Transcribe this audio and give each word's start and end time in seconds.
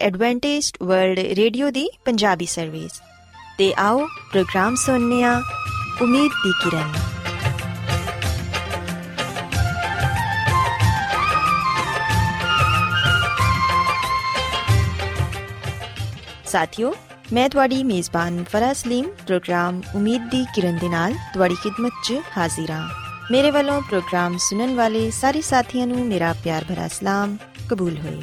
Adventist 0.00 0.76
world 0.82 1.18
Radio 1.18 1.70
ਦੀ 1.70 1.90
Punjabi 2.04 2.46
service 2.46 2.90
ਤੇ 3.58 3.74
ਆਓ 3.78 4.06
ਪ੍ਰੋਗਰਾਮ 4.06 4.74
ਸੁਣਨੇ 4.74 5.24
ਆ 5.24 5.42
ਉਮੀਦ 6.02 6.32
ਦੀ 6.32 6.52
ਕਿਰਨ। 6.64 6.92
ਸਾਥਿਓ, 16.46 16.94
ਮੈਂ 17.32 17.48
ਤੁਹਾਡੀ 17.48 17.84
ਮੇਜ਼ਬਾਨ 17.84 18.44
ਫਰਾ 18.44 18.72
ਸਲੀਮ, 18.72 19.10
ਪ੍ਰੋਗਰਾਮ 19.26 19.82
ਉਮੀਦ 19.94 20.22
ਦੀ 20.30 20.44
ਕਿਰਨ 20.54 20.78
ਦੇ 20.78 20.88
ਨਾਲ 20.88 21.14
ਤੁਹਾਡੀ 21.34 21.54
ਖidmat 21.54 21.90
'ਚ 22.04 22.14
ਹਾਜ਼ਰ 22.36 22.70
ਹਾਂ। 22.70 22.88
ਮੇਰੇ 23.30 23.50
ਵੱਲੋਂ 23.50 23.82
ਪ੍ਰੋਗਰਾਮ 23.82 24.36
ਸੁਣਨ 24.38 24.74
ਵਾਲੇ 24.74 25.10
ਸਾਰੇ 25.10 25.40
ਸਾਥੀਆਂ 25.40 25.86
ਨੂੰ 25.86 26.06
ਮੇਰਾ 26.06 26.34
ਪਿਆਰ 26.44 26.64
ਭਰਾ 26.64 26.88
ਸਲਾਮ, 26.88 27.36
ਕਬੂਲ 27.70 27.98
ਹੋਏ। 27.98 28.22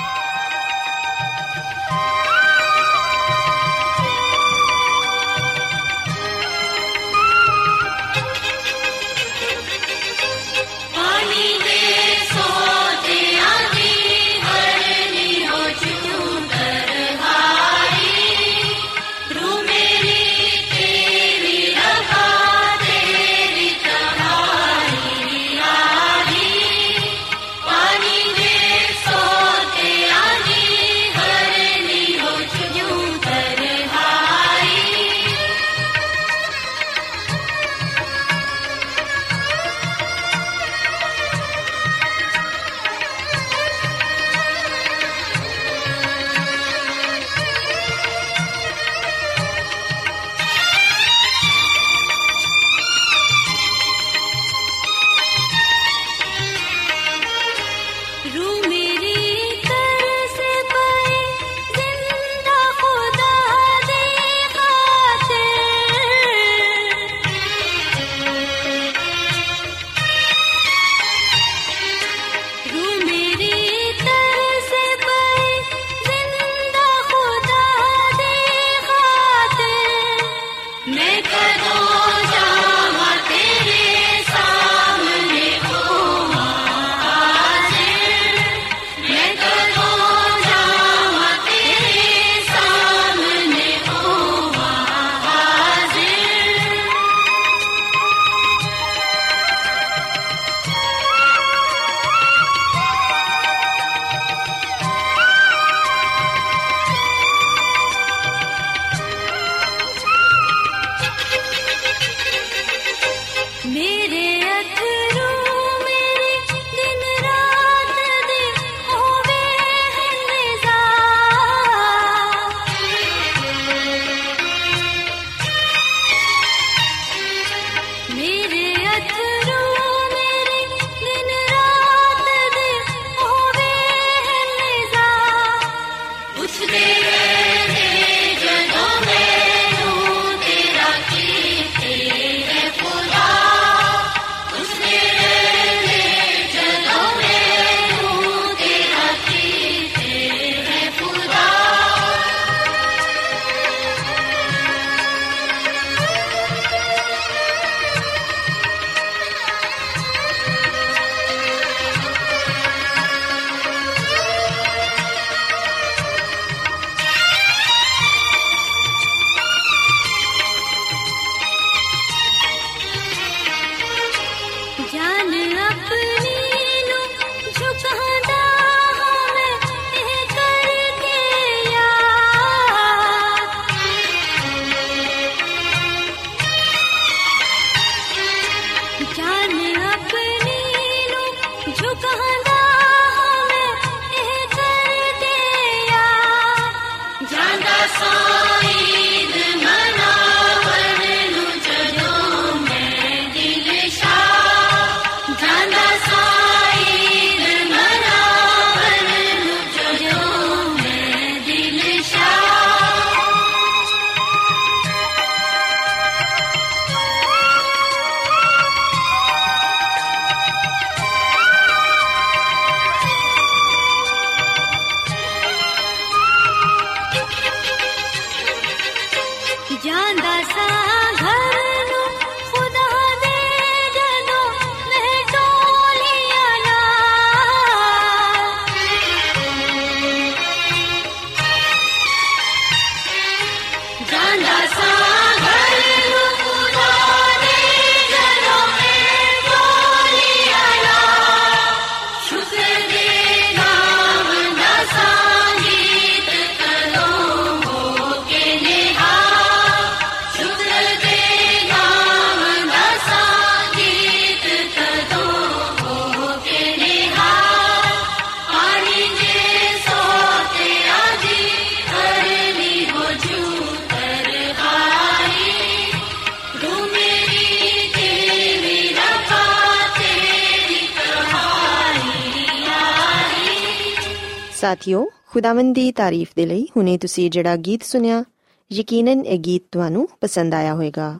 ਖੁਦਾਵੰਦ 285.33 285.75
ਦੀ 285.75 285.91
ਤਾਰੀਫ 285.91 286.31
ਦੇ 286.35 286.45
ਲਈ 286.45 286.67
ਹੁਣੇ 286.77 286.97
ਤੁਸੀਂ 286.97 287.31
ਜਿਹੜਾ 287.31 287.55
ਗੀਤ 287.55 287.83
ਸੁਨਿਆ 287.83 288.23
ਯਕੀਨਨ 288.71 289.25
ਇਹ 289.25 289.39
ਗੀਤ 289.39 289.63
ਤੁਹਾਨੂੰ 289.71 290.09
ਪਸੰਦ 290.21 290.53
ਆਇਆ 290.53 290.73
ਹੋਵੇਗਾ। 290.73 291.19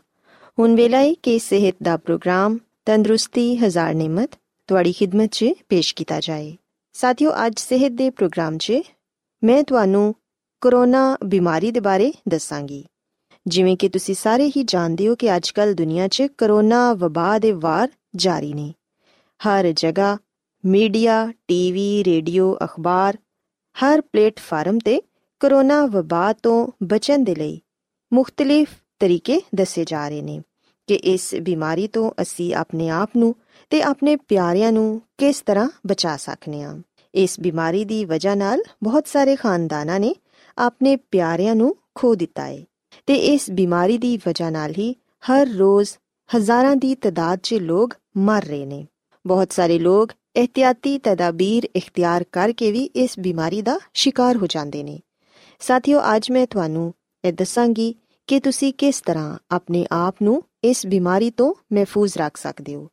ਹੁਣ 0.59 0.75
ਵੇਲਾ 0.75 0.97
ਹੈ 0.97 1.13
ਕਿ 1.13 1.39
ਸਿਹਤ 1.39 1.75
ਦਾ 1.83 1.97
ਪ੍ਰੋਗਰਾਮ 1.97 2.57
ਤੰਦਰੁਸਤੀ, 2.85 3.55
ਹਜ਼ਾਰ 3.55 3.93
ਨਿਮਤ 3.93 4.29
ਤੁਹਾਡੀ 4.67 4.93
ਖidmat 4.93 5.27
'ਚ 5.27 5.45
ਪੇਸ਼ 5.69 5.95
ਕੀਤਾ 5.95 6.19
ਜਾਏ। 6.19 6.57
ਸਾਥਿਓ, 6.93 7.31
ਅੱਜ 7.45 7.59
ਸਿਹਤ 7.59 7.91
ਦੇ 7.91 8.09
ਪ੍ਰੋਗਰਾਮ 8.09 8.57
'ਚ 8.57 8.73
ਮੈਂ 9.43 9.63
ਤੁਹਾਨੂੰ 9.63 10.15
ਕਰੋਨਾ 10.61 11.17
ਬਿਮਾਰੀ 11.25 11.71
ਦੇ 11.71 11.79
ਬਾਰੇ 11.79 12.13
ਦੱਸਾਂਗੀ। 12.27 12.85
ਜਿਵੇਂ 13.47 13.77
ਕਿ 13.77 13.89
ਤੁਸੀਂ 13.89 14.15
ਸਾਰੇ 14.15 14.47
ਹੀ 14.47 14.63
ਜਾਣਦੇ 14.63 15.07
ਹੋ 15.07 15.15
ਕਿ 15.15 15.35
ਅੱਜਕੱਲ 15.35 15.73
ਦੁਨੀਆ 15.73 16.07
'ਚ 16.07 16.23
ਕਰੋਨਾ 16.37 16.93
ਵਬਾ 16.93 17.39
ਦੇ 17.39 17.51
ਵਾਰ 17.51 17.89
ਜਾਰੀ 18.15 18.53
ਨੇ। 18.53 18.73
ਹਰ 19.47 19.71
ਜਗ੍ਹਾ 19.71 20.17
ਮੀਡੀਆ, 20.65 21.33
ਟੀਵੀ, 21.47 22.03
ਰੇਡੀਓ, 22.03 22.57
ਅਖਬਾਰ 22.63 23.17
ਹਰ 23.75 24.01
ਪਲੇਟਫਾਰਮ 24.01 24.79
ਤੇ 24.79 25.01
ਕਰੋਨਾ 25.39 25.85
ਵਬਾ 25.85 26.33
ਤੋਂ 26.33 26.67
ਬਚਣ 26.83 27.23
ਦੇ 27.23 27.35
ਲਈ 27.35 27.61
ਮੁxtਲਿਫ 28.13 28.67
ਤਰੀਕੇ 28.99 29.41
ਦੱਸੇ 29.55 29.85
ਜਾ 29.85 30.09
ਰਹੇ 30.09 30.21
ਨੇ 30.21 30.41
ਕਿ 30.87 30.95
ਇਸ 30.95 31.35
ਬਿਮਾਰੀ 31.35 31.87
ਤੋਂ 31.87 32.11
ਅਸੀਂ 32.21 32.53
ਆਪਣੇ 32.55 32.89
ਆਪ 32.89 33.09
ਨੂੰ 33.17 33.35
ਤੇ 33.69 33.81
ਆਪਣੇ 33.81 34.15
ਪਿਆਰਿਆਂ 34.15 34.71
ਨੂੰ 34.71 35.01
ਕਿਸ 35.17 35.41
ਤਰ੍ਹਾਂ 35.41 35.69
ਬਚਾ 35.87 36.17
ਸਕਨੇ 36.17 36.63
ਆ 36.63 36.77
ਇਸ 37.13 37.39
ਬਿਮਾਰੀ 37.39 37.85
ਦੀ 37.85 38.05
ਵਜ੍ਹਾ 38.05 38.35
ਨਾਲ 38.35 38.63
ਬਹੁਤ 38.83 39.07
ਸਾਰੇ 39.07 39.35
ਖਾਨਦਾਨਾਂ 39.35 39.99
ਨੇ 39.99 40.15
ਆਪਣੇ 40.57 40.95
ਪਿਆਰਿਆਂ 40.95 41.55
ਨੂੰ 41.55 41.75
ਖੋ 41.95 42.15
ਦਿੱਤਾ 42.15 42.45
ਹੈ 42.45 42.63
ਤੇ 43.05 43.15
ਇਸ 43.15 43.49
ਬਿਮਾਰੀ 43.51 43.97
ਦੀ 43.97 44.17
ਵਜ੍ਹਾ 44.17 44.49
ਨਾਲ 44.49 44.71
ਹੀ 44.71 44.95
ਹਰ 45.23 45.47
ਰੋਜ਼ 45.47 45.89
ਹਜ਼ਾਰਾਂ 46.29 46.75
ਦੀ 46.75 46.95
ਤਦਾਦ 46.95 47.39
'ਚ 47.43 47.53
ਲੋਕ 47.53 47.93
ਮਰ 48.17 48.43
ਰਹੇ 48.43 48.65
ਨੇ। 48.65 48.85
ਬਹੁਤ 49.25 49.51
ਸਾਰੇ 49.51 49.79
ਲੋਕ 49.79 50.11
ਇhtiyati 50.35 50.99
ਤਦਾਬੀਰ 51.03 51.67
ਇਖਤਿਆਰ 51.75 52.25
ਕਰਕੇ 52.31 52.71
ਵੀ 52.71 52.89
ਇਸ 52.95 53.19
ਬਿਮਾਰੀ 53.19 53.61
ਦਾ 53.61 53.79
ਸ਼ਿਕਾਰ 53.93 54.37
ਹੋ 54.37 54.47
ਜਾਂਦੇ 54.47 54.83
ਨੇ 54.83 54.99
ਸਾਥੀਓ 55.59 56.01
ਅੱਜ 56.15 56.31
ਮੈਂ 56.31 56.47
ਤੁਹਾਨੂੰ 56.47 56.93
ਇਹ 57.25 57.33
ਦੱਸਾਂਗੀ 57.33 57.95
ਕਿ 58.27 58.39
ਤੁਸੀਂ 58.39 58.73
ਕਿਸ 58.73 59.01
ਤਰ੍ਹਾਂ 59.01 59.37
ਆਪਣੇ 59.51 59.85
ਆਪ 59.91 60.15
ਨੂੰ 60.23 60.43
ਇਸ 60.63 60.85
ਬਿਮਾਰੀ 60.85 61.29
ਤੋਂ 61.31 61.53
ਮਹਿਫੂਜ਼ 61.73 62.17
ਰੱਖ 62.17 62.37
ਸਕਦੇ 62.37 62.75
ਹੋ 62.75 62.87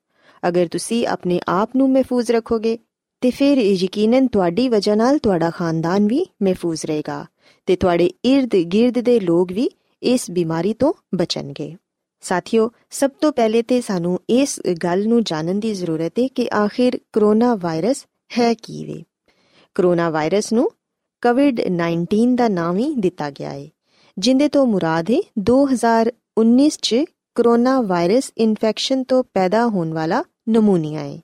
ਅਗਰ 0.48 0.68
ਤੁਸੀਂ 0.68 1.06
ਆਪਣੇ 1.06 1.40
ਆਪ 1.48 1.76
ਨੂੰ 1.76 1.90
ਮਹਿਫੂਜ਼ 1.90 2.30
ਰੱਖੋਗੇ 2.30 2.78
ਤੇ 3.20 3.30
ਫਿਰ 3.30 3.58
ਯਕੀਨਨ 3.58 4.26
ਤੁਹਾਡੀ 4.26 4.68
ਵਜ੍ਹਾ 4.68 4.94
ਨਾਲ 4.94 5.18
ਤੁਹਾਡਾ 5.18 5.50
ਖਾਨਦਾਨ 5.50 6.06
ਵੀ 6.06 6.26
ਮਹਿਫੂਜ਼ 6.42 6.86
ਰਹੇਗਾ 6.86 7.26
ਤੇ 7.66 7.76
ਤੁਹਾਡੇ 7.76 8.10
ird-gird 8.26 9.02
ਦੇ 9.02 9.20
ਲੋਕ 9.20 9.52
ਵੀ 9.52 9.70
ਇਸ 10.02 10.30
ਬਿਮਾਰੀ 10.30 10.72
ਤੋਂ 10.72 10.92
ਬਚਣਗੇ 11.14 11.76
ਸਾਥੀਓ, 12.20 12.70
ਸਭ 12.90 13.10
ਤੋਂ 13.20 13.32
ਪਹਿਲੇ 13.32 13.62
ਤੇ 13.62 13.80
ਸਾਨੂੰ 13.80 14.20
ਇਸ 14.30 14.60
ਗੱਲ 14.84 15.08
ਨੂੰ 15.08 15.24
ਜਾਣਨ 15.24 15.60
ਦੀ 15.60 15.74
ਜ਼ਰੂਰਤ 15.74 16.12
ਹੈ 16.18 16.28
ਕਿ 16.28 16.48
ਆਖਿਰ 16.54 16.98
ਕਰੋਨਾ 17.12 17.54
ਵਾਇਰਸ 17.54 18.06
ਹੈ 18.38 18.54
ਕੀ 18.54 18.84
ਵੇ। 18.84 19.04
ਕਰੋਨਾ 19.74 20.10
ਵਾਇਰਸ 20.10 20.52
ਨੂੰ 20.52 20.70
ਕੋਵਿਡ-19 21.22 22.34
ਦਾ 22.34 22.48
ਨਾਮ 22.48 22.76
ਹੀ 22.76 22.94
ਦਿੱਤਾ 22.94 23.30
ਗਿਆ 23.30 23.50
ਹੈ 23.50 23.68
ਜਿੰਦੇ 24.18 24.48
ਤੋਂ 24.48 24.66
ਮੁਰਾਦ 24.66 25.10
ਹੈ 25.10 25.20
2019 25.40 26.68
ਚ 26.82 26.96
ਕਰੋਨਾ 27.34 27.80
ਵਾਇਰਸ 27.80 28.32
ਇਨਫੈਕਸ਼ਨ 28.38 29.04
ਤੋਂ 29.04 29.24
ਪੈਦਾ 29.34 29.66
ਹੋਣ 29.66 29.92
ਵਾਲਾ 29.92 30.24
ਨਮੂਨੀਆ 30.48 31.00
ਹੈ 31.00 31.20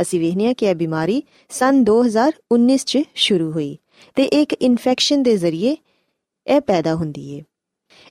ਅਸੀਂ 0.00 0.20
ਵੇਖਨੇ 0.20 0.46
ਆ 0.46 0.52
ਕਿ 0.52 0.66
ਇਹ 0.66 0.74
ਬਿਮਾਰੀ 0.74 1.22
ਸਨ 1.48 1.84
2019 1.90 2.76
ਚ 2.76 2.98
ਸ਼ੁਰੂ 3.14 3.52
ਹੋਈ 3.52 3.78
ਤੇ 4.14 4.22
ਇੱਕ 4.22 4.52
ਇਨਫੈਕਸ਼ਨ 4.52 5.22
ਦੇ 5.22 5.36
ਜ਼ਰੀਏ 5.36 5.76
ਇਹ 6.46 6.60
ਪੈਦਾ 6.60 6.94
ਹੁੰਦੀ 6.94 7.38
ਹੈ 7.38 7.44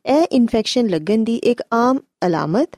ਇਹ 0.06 0.26
ਇਨਫੈਕਸ਼ਨ 0.32 0.88
ਲੱਗਣ 0.88 1.24
ਦੀ 1.24 1.36
ਇੱਕ 1.36 1.62
ਆਮ 1.72 1.98
ਅਲਾਮਤ 2.26 2.76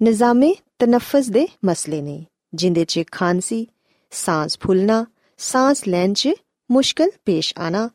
ਨਿਜ਼ਾਮੇ 0.00 0.54
ਤਨਫਸ 0.78 1.28
ਦੇ 1.30 1.46
ਮਸਲੇ 1.64 2.02
ਨੇ 2.02 2.24
ਜਿੰਦੇ 2.54 2.84
'ਚ 2.84 3.02
ਖਾਂਸੀ 3.12 3.66
ਸਾਹ 4.12 4.48
ਫੁੱਲਣਾ 4.60 5.04
ਸਾਹ 5.38 5.88
ਲੈਣ 5.88 6.12
'ਚ 6.12 6.28
ਮੁਸ਼ਕਲ 6.70 7.10
ਪੇਸ਼ 7.24 7.52
ਆਣਾ 7.58 7.88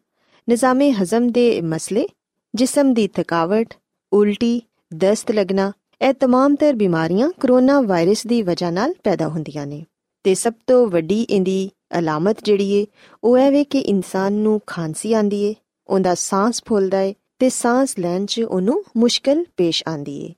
ਨਿਜ਼ਾਮੇ 0.48 0.92
ਹਜ਼ਮ 0.92 1.30
ਦੇ 1.32 1.62
ਮਸਲੇ 1.62 2.08
ਜਿਸਮ 2.56 2.94
ਦੀ 2.94 3.08
ਥਕਾਵਟ 3.08 3.74
ਉਲਟੀ 4.12 4.62
ਦਸਤ 4.94 5.32
ਲੱਗਣਾ 5.32 5.72
ਇਹ 6.02 6.14
तमाम 6.14 6.56
ਤਰ 6.56 6.74
ਬਿਮਾਰੀਆਂ 6.74 7.30
ਕਰੋਨਾ 7.40 7.80
ਵਾਇਰਸ 7.82 8.28
ਦੀ 8.28 8.42
ਵਜ੍ਹਾ 8.42 8.70
ਨਾਲ 8.72 8.94
ਪੈਦਾ 9.04 9.28
ਹੁੰਦੀਆਂ 9.28 9.66
ਨੇ 9.68 9.84
ਤੇ 10.24 10.36
ਸਭ 10.36 10.54
ਤੋਂ 10.68 10.88
ਵੱਡੀ 10.88 11.22
ਇਹਦੀ 11.22 11.70
ਅਲਾਮਤ 11.98 12.44
ਜਿਹੜੀ 12.44 12.72
ਏ 12.72 12.86
ਉਹ 13.24 13.38
ਹੈ 13.38 13.50
ਵੇ 13.52 13.64
ਕਿ 13.64 13.80
ਇਨਸਾਨ 13.80 14.34
ਨੂੰ 14.34 14.62
ਖਾਂਸੀ 14.68 15.14
ਆਂਦੀ 15.14 15.44
ਏ 15.44 15.56
ਉਹਦਾ 15.90 16.16
ਸਾਹ 16.16 16.52
ਫੁੱਲਦਾ 16.66 17.02
ਏ 17.02 17.14
ਤੇ 17.39 17.49
ਸਾਹ 17.49 17.87
ਲੈਣ 17.99 18.27
'ਚ 18.27 18.41
ਉਹਨੂੰ 18.41 18.85
ਮੁਸ਼ਕਲ 18.97 19.45
ਪੇਸ਼ 19.57 19.85
ਆਂਦੀ 19.89 20.27
ਏ। 20.27 20.35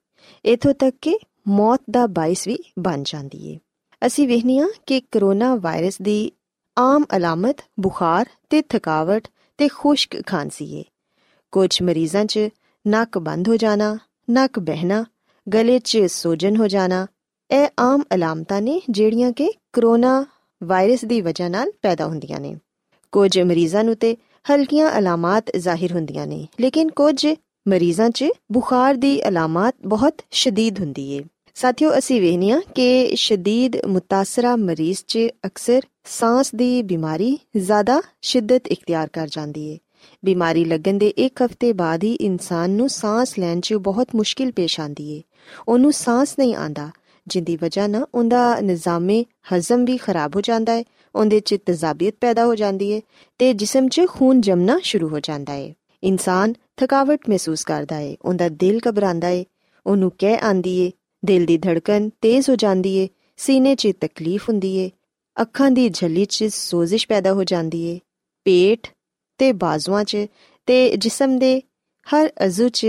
ਇਥੋਂ 0.53 0.75
ਤੱਕ 0.75 0.97
ਕਿ 1.00 1.19
ਮੌਤ 1.49 1.81
ਦਾ 1.91 2.07
ਬਾਇਸ 2.07 2.49
ਵੀ 2.49 2.59
ਬਣ 2.79 3.03
ਜਾਂਦੀ 3.03 3.49
ਏ। 3.49 3.59
ਅਸੀਂ 4.07 4.29
ਵੇਖਨੀਆ 4.29 4.67
ਕਿ 4.87 5.00
ਕਰੋਨਾ 5.00 5.55
ਵਾਇਰਸ 5.55 6.00
ਦੀ 6.03 6.33
ਆਮ 6.79 7.05
ਅਲਾਮਤ, 7.17 7.57
ਬੁਖਾਰ 7.81 8.26
ਤੇ 8.50 8.62
ਥਕਾਵਟ 8.62 9.29
ਤੇ 9.59 9.69
ਖੁਸ਼ਕ 9.69 10.26
ਖਾਂਸੀ 10.26 10.75
ਏ। 10.75 10.85
ਕੁਝ 11.53 11.83
ਮਰੀਜ਼ਾਂ 11.83 12.25
'ਚ 12.25 12.38
ਨੱਕ 12.87 13.19
ਬੰਦ 13.19 13.49
ਹੋ 13.49 13.57
ਜਾਣਾ, 13.57 13.99
ਨੱਕ 14.31 14.59
ਬਹਿਣਾ, 14.59 15.05
ਗਲੇ 15.53 15.79
'ਚ 15.79 15.99
ਸੋਜਨ 15.99 16.57
ਹੋ 16.57 16.69
ਜਾਣਾ, 16.69 17.07
ਇਹ 17.50 17.69
ਆਮ 17.81 18.03
ਅਲਾਮਤਾਂ 18.15 18.62
ਨੇ 18.62 18.83
ਜਿਹੜੀਆਂ 18.91 19.33
ਕਿ 19.33 19.53
ਕਰੋਨਾ 19.73 20.26
ਵਾਇਰਸ 20.65 21.05
ਦੀ 21.05 21.21
ਵਜ੍ਹਾ 21.21 21.49
ਨਾਲ 21.49 21.73
ਪੈਦਾ 21.83 22.07
ਹੁੰਦੀਆਂ 22.07 22.41
ਨੇ। 22.41 22.57
ਕੁਝ 23.12 23.38
ਮਰੀਜ਼ਾਂ 23.38 23.85
ਨੂੰ 23.85 23.97
ਤੇ 23.97 24.17
ਹਲਕੀਆਂ 24.55 24.99
ਅਲਾਮਤ 24.99 25.57
ਜ਼ਾਹਿਰ 25.57 25.93
ਹੁੰਦੀਆਂ 25.93 26.26
ਨੇ, 26.26 26.49
ਲੇਕਿਨ 26.61 26.91
ਕੁਝ 26.91 27.26
ਮਰੀਜ਼ਾਂ 27.69 28.11
'ਚ 28.11 28.25
ਬੁਖਾਰ 28.53 28.95
ਦੀ 28.95 29.29
ਅਲਾਮਤ 29.29 29.75
ਬਹੁਤ 29.87 30.23
ਸ਼ਦੀਦ 30.31 30.81
ਹੁੰਦੀ 30.81 31.12
ਏ। 31.12 31.25
ਸਾਥੀਓ, 31.55 31.99
ਅਸੀਂ 31.99 32.21
ਵੇਖਨੀਆ 32.21 32.61
ਕਿ 32.75 33.12
ਸ਼ਦੀਦ 33.15 33.76
ਮੁਤਾਸਰਾ 33.87 34.57
ਮਰੀਜ਼ 34.57 34.99
'ਚ 35.07 35.19
ਅਕਸਰ 35.47 35.83
ਸਾਹ 36.05 36.43
ਦੀ 36.55 36.83
ਬਿਮਾਰੀ 36.83 37.38
ਜ਼ਿਆਦਾ 37.57 38.03
ਸ਼ਿੱਦਤ 38.23 38.67
ਇਖਤਿਆਰ 38.67 39.09
ਕਰ 39.12 39.29
ਜਾਂਦੀ 39.29 39.69
ਏ। 39.69 39.79
ਬਿਮਾਰੀ 40.25 40.65
ਲੱਗਣ 40.65 40.99
ਦੇ 40.99 41.09
ਇੱਕ 41.09 41.43
ਹਫ਼ਤੇ 41.43 41.73
ਬਾਅਦ 41.73 42.05
ਹੀ 42.05 42.15
ਇਨਸਾਨ 42.15 42.71
ਨੂੰ 42.71 42.88
ਸਾਹ 42.88 43.25
ਲੈਣ 43.38 43.61
'ਚ 43.61 43.75
ਬਹੁਤ 43.75 44.09
ਮੁਸ਼ਕਿਲ 44.15 44.53
ਪੇਸ਼ 44.53 44.81
ਆਂਦੀ 44.81 45.12
ਏ। 45.12 45.23
ਉਹਨੂੰ 45.69 45.93
ਸਾਹ 45.93 46.25
ਨਹੀਂ 46.38 46.55
ਆਂਦਾ 46.55 46.91
ਜਿੰਦੀ 47.26 47.57
ਵਜ੍ਹਾ 47.57 47.87
ਨਾਲ 47.87 48.07
ਉਹਦਾ 48.15 48.61
ਨਿਜ਼ਾਮੇ 48.61 49.25
ਹਜ਼ਮ 49.53 49.85
ਵੀ 49.85 49.97
ਖਰਾਬ 49.97 50.37
ਹੋ 50.37 50.41
ਜਾਂਦਾ 50.41 50.73
ਹੈ 50.73 50.85
ਉਹਦੇ 51.16 51.40
'ਚ 51.40 51.56
ਤਜ਼ਾਬੀਅਤ 51.66 52.14
ਪੈਦਾ 52.20 52.44
ਹੋ 52.46 52.54
ਜਾਂਦੀ 52.54 52.92
ਹੈ 52.92 53.00
ਤੇ 53.40 53.52
ਜਿਸਮ 53.52 53.88
'ਚ 53.88 54.06
ਖੂਨ 54.08 54.40
ਜਮਨਾ 54.40 54.78
ਸ਼ੁਰੂ 54.82 55.08
ਹੋ 55.08 55.20
ਜਾਂਦਾ 55.20 55.52
ਹੈ 55.52 55.75
ਇਨਸਾਨ 56.02 56.54
ਥਕਾਵਟ 56.76 57.28
ਮਹਿਸੂਸ 57.28 57.64
ਕਰਦਾ 57.64 57.96
ਹੈ 57.96 58.14
ਉਹਦਾ 58.23 58.49
ਦਿਲ 58.49 58.80
ਘਬਰਾਉਂਦਾ 58.88 59.28
ਹੈ 59.28 59.44
ਉਹਨੂੰ 59.87 60.12
ਕਹਿ 60.18 60.38
ਆਂਦੀ 60.42 60.85
ਹੈ 60.85 60.90
ਦਿਲ 61.25 61.46
ਦੀ 61.46 61.56
ਧੜਕਨ 61.58 62.11
ਤੇਜ਼ 62.20 62.50
ਹੋ 62.50 62.56
ਜਾਂਦੀ 62.56 63.00
ਹੈ 63.00 63.06
ਸੀਨੇ 63.37 63.75
'ਚ 63.75 63.92
ਤਕਲੀਫ 64.00 64.49
ਹੁੰਦੀ 64.49 64.78
ਹੈ 64.78 64.88
ਅੱਖਾਂ 65.37 65.70
ਦੀ 65.70 65.88
ਝੱਲੀ 65.88 66.25
'ਚ 66.25 66.44
ਸੋਜ਼ਿਸ਼ 66.44 67.08
ਪੈਦਾ 67.08 67.32
ਹੋ 67.32 67.44
ਜਾਂਦੀ 67.44 67.80
ਹੈ 67.90 67.99
ਪੇਟ 68.46 68.87
ਤੇ 69.40 69.52
ਬਾਜ਼ੂਆਂ 69.52 70.04
'ਚ 70.04 70.26
ਤੇ 70.68 70.96
ਜਿਸਮ 70.96 71.38
ਦੇ 71.38 71.61
ਹਰ 72.06 72.30
ਅਜ਼ੂ 72.46 72.68
'ਚ 72.68 72.87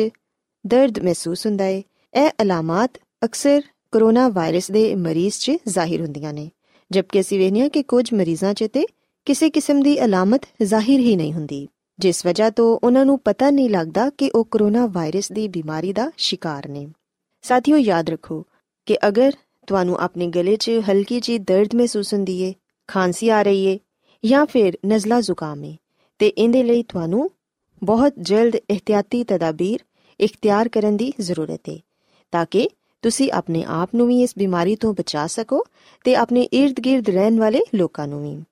ਦਰਦ 0.65 0.99
ਮਹਿਸੂਸ 0.99 1.45
ਹੁੰਦਾ 1.45 1.63
ਹੈ 1.63 1.81
ਇਹ 2.13 2.29
ਅਲਾਮਤ 2.41 2.99
ਅਕਸਰ 3.25 3.61
ਕਰੋਨਾ 3.91 4.27
ਵਾਇਰਸ 4.29 4.71
ਦੇ 4.71 4.83
ਮਰੀਜ਼ 4.95 5.39
'ਚ 5.39 5.51
ਜ਼ਾਹਿਰ 5.67 6.01
ਹੁੰਦੀਆਂ 6.01 6.33
ਨੇ। 6.33 6.49
ਜਦਕਿ 6.91 7.19
ਅਸੀਂ 7.19 7.39
ਵੇਖਿਆ 7.39 7.67
ਕਿ 7.67 7.83
ਕੁਝ 7.83 8.13
ਮਰੀਜ਼ਾਂ 8.13 8.53
'ਚ 8.53 8.67
ਤੇ 8.73 8.85
ਕਿਸੇ 9.25 9.49
ਕਿਸਮ 9.49 9.81
ਦੀ 9.81 10.05
ਅਲਾਮਤ 10.05 10.41
ਜ਼ਾਹਿਰ 10.63 10.99
ਹੀ 10.99 11.15
ਨਹੀਂ 11.15 11.33
ਹੁੰਦੀ, 11.33 11.67
ਜਿਸ 11.99 12.25
ਵਜ੍ਹਾ 12.25 12.49
ਤੋਂ 12.49 12.79
ਉਹਨਾਂ 12.83 13.05
ਨੂੰ 13.05 13.19
ਪਤਾ 13.19 13.49
ਨਹੀਂ 13.49 13.69
ਲੱਗਦਾ 13.69 14.09
ਕਿ 14.09 14.31
ਉਹ 14.35 14.45
ਕਰੋਨਾ 14.45 14.85
ਵਾਇਰਸ 14.85 15.31
ਦੀ 15.31 15.47
ਬਿਮਾਰੀ 15.47 15.93
ਦਾ 15.93 16.11
ਸ਼ਿਕਾਰ 16.17 16.67
ਨੇ। 16.67 16.87
ਸਾਥੀਓ, 17.41 17.77
ਯਾਦ 17.77 18.09
ਰੱਖੋ 18.09 18.45
ਕਿ 18.85 18.97
ਅਗਰ 19.07 19.33
ਤੁਹਾਨੂੰ 19.67 19.97
ਆਪਣੇ 19.99 20.27
ਗਲੇ 20.27 20.55
'ਚ 20.55 20.71
ਹਲਕੀ 20.91 21.19
ਜਿਹੀ 21.19 21.37
ਦਰਦ 21.37 21.75
ਮਹਿਸੂਸ 21.75 22.13
ਹੁੰਦੀ 22.13 22.41
ਏ, 22.41 22.53
ਖਾਂਸੀ 22.87 23.29
ਆ 23.29 23.41
ਰਹੀ 23.41 23.65
ਏ 23.65 23.79
ਜਾਂ 24.23 24.45
ਫਿਰ 24.45 24.77
ਨਜ਼ਲਾ 24.85 25.21
ਜ਼ੁਕਾਮ 25.21 25.63
ਏ, 25.63 25.75
ਤੇ 26.19 26.27
ਇਹਦੇ 26.27 26.63
ਲਈ 26.63 26.83
ਤੁਹਾਨੂੰ 26.83 27.29
ਬਹੁਤ 27.83 28.13
ਜਲਦ 28.19 28.55
ਇhtiyati 28.55 29.23
ਤਦਾਬੀਰ 29.27 29.79
ਇਖਤਿਆਰ 30.19 30.69
ਕਰਨ 30.69 30.97
ਦੀ 30.97 31.13
ਜ਼ਰੂਰਤ 31.19 31.69
ਏ, 31.69 31.79
ਤਾਂ 32.31 32.45
ਕਿ 32.51 32.69
ਤੁਸੀਂ 33.01 33.31
ਆਪਣੇ 33.31 33.63
ਆਪ 33.63 33.89
ਨੂੰ 33.95 34.07
ਵੀ 34.07 34.21
ਇਸ 34.21 34.33
ਬਿਮਾਰੀ 34.37 34.75
ਤੋਂ 34.75 34.93
ਬਚਾ 34.93 35.27
ਸਕੋ 35.27 35.65
ਤੇ 36.03 36.15
ਆਪਣੇ 36.15 36.49
ird-gird 36.55 37.03
ਰਹਿਣ 37.09 37.39
ਵਾਲੇ 37.39 37.59
ਲੋਕਾਂ 37.75 38.07
ਨੂੰ 38.07 38.21
ਵੀ। 38.23 38.43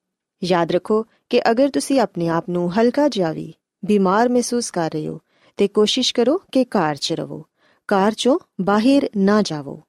ਯਾਦ 0.43 0.71
ਰੱਖੋ 0.71 1.05
ਕਿ 1.29 1.51
ਅਗਰ 1.51 1.69
ਤੁਸੀਂ 1.69 1.99
ਆਪਣੇ 1.99 2.27
ਆਪ 2.27 2.49
ਨੂੰ 2.49 2.79
ਹਲਕਾ 2.79 3.07
ਜਿਹਾ 3.07 3.31
ਵੀ 3.31 3.53
ਬਿਮਾਰ 3.85 4.29
ਮਹਿਸੂਸ 4.29 4.71
ਕਰ 4.71 4.91
ਰਹੇ 4.91 5.07
ਹੋ, 5.07 5.19
ਤੇ 5.57 5.67
ਕੋਸ਼ਿਸ਼ 5.67 6.13
ਕਰੋ 6.13 6.37
ਕਿ 6.51 6.63
ਘਰ 6.63 6.95
'ਚ 6.95 7.13
ਰਹੋ। 7.13 7.45
ਘਰ 7.87 8.11
'ਚੋਂ 8.11 8.39
ਬਾਹਰ 8.61 9.09
ਨਾ 9.17 9.41
ਜਾਵੋ। 9.41 9.81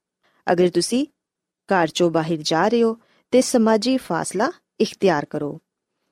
ਅਗਰ 0.53 0.69
ਤੁਸੀਂ 0.69 1.07
ਘਰ 1.69 1.85
'ਚੋਂ 1.85 2.11
ਬਾਹਰ 2.11 2.37
ਜਾ 2.37 2.69
ਰਹੇ 2.69 2.83
ਹੋ, 2.83 2.97
ਤੇ 3.31 3.41
ਸਮਾਜੀ 3.41 3.97
ਫਾਸਲਾ 3.97 4.53
ਇਖਤਿਆਰ 4.81 5.25
ਕਰੋ। 5.25 5.61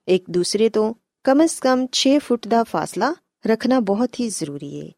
ਇੱਕ 0.08 0.24
ਦੂਸਰੇ 0.30 0.68
ਤੋਂ 0.68 0.94
ਕਮ 1.24 1.46
ਸ 1.46 1.58
ਕਮ 1.60 1.86
6 1.92 2.18
ਫੁੱਟ 2.18 2.48
ਦਾ 2.48 2.62
ਫਾਸਲਾ 2.62 3.14
ਰੱਖਣਾ 3.46 3.80
ਬਹੁਤ 3.80 4.20
ਹੀ 4.20 4.28
ਜ਼ਰੂਰੀ 4.28 4.80
ਹੈ 4.80 4.92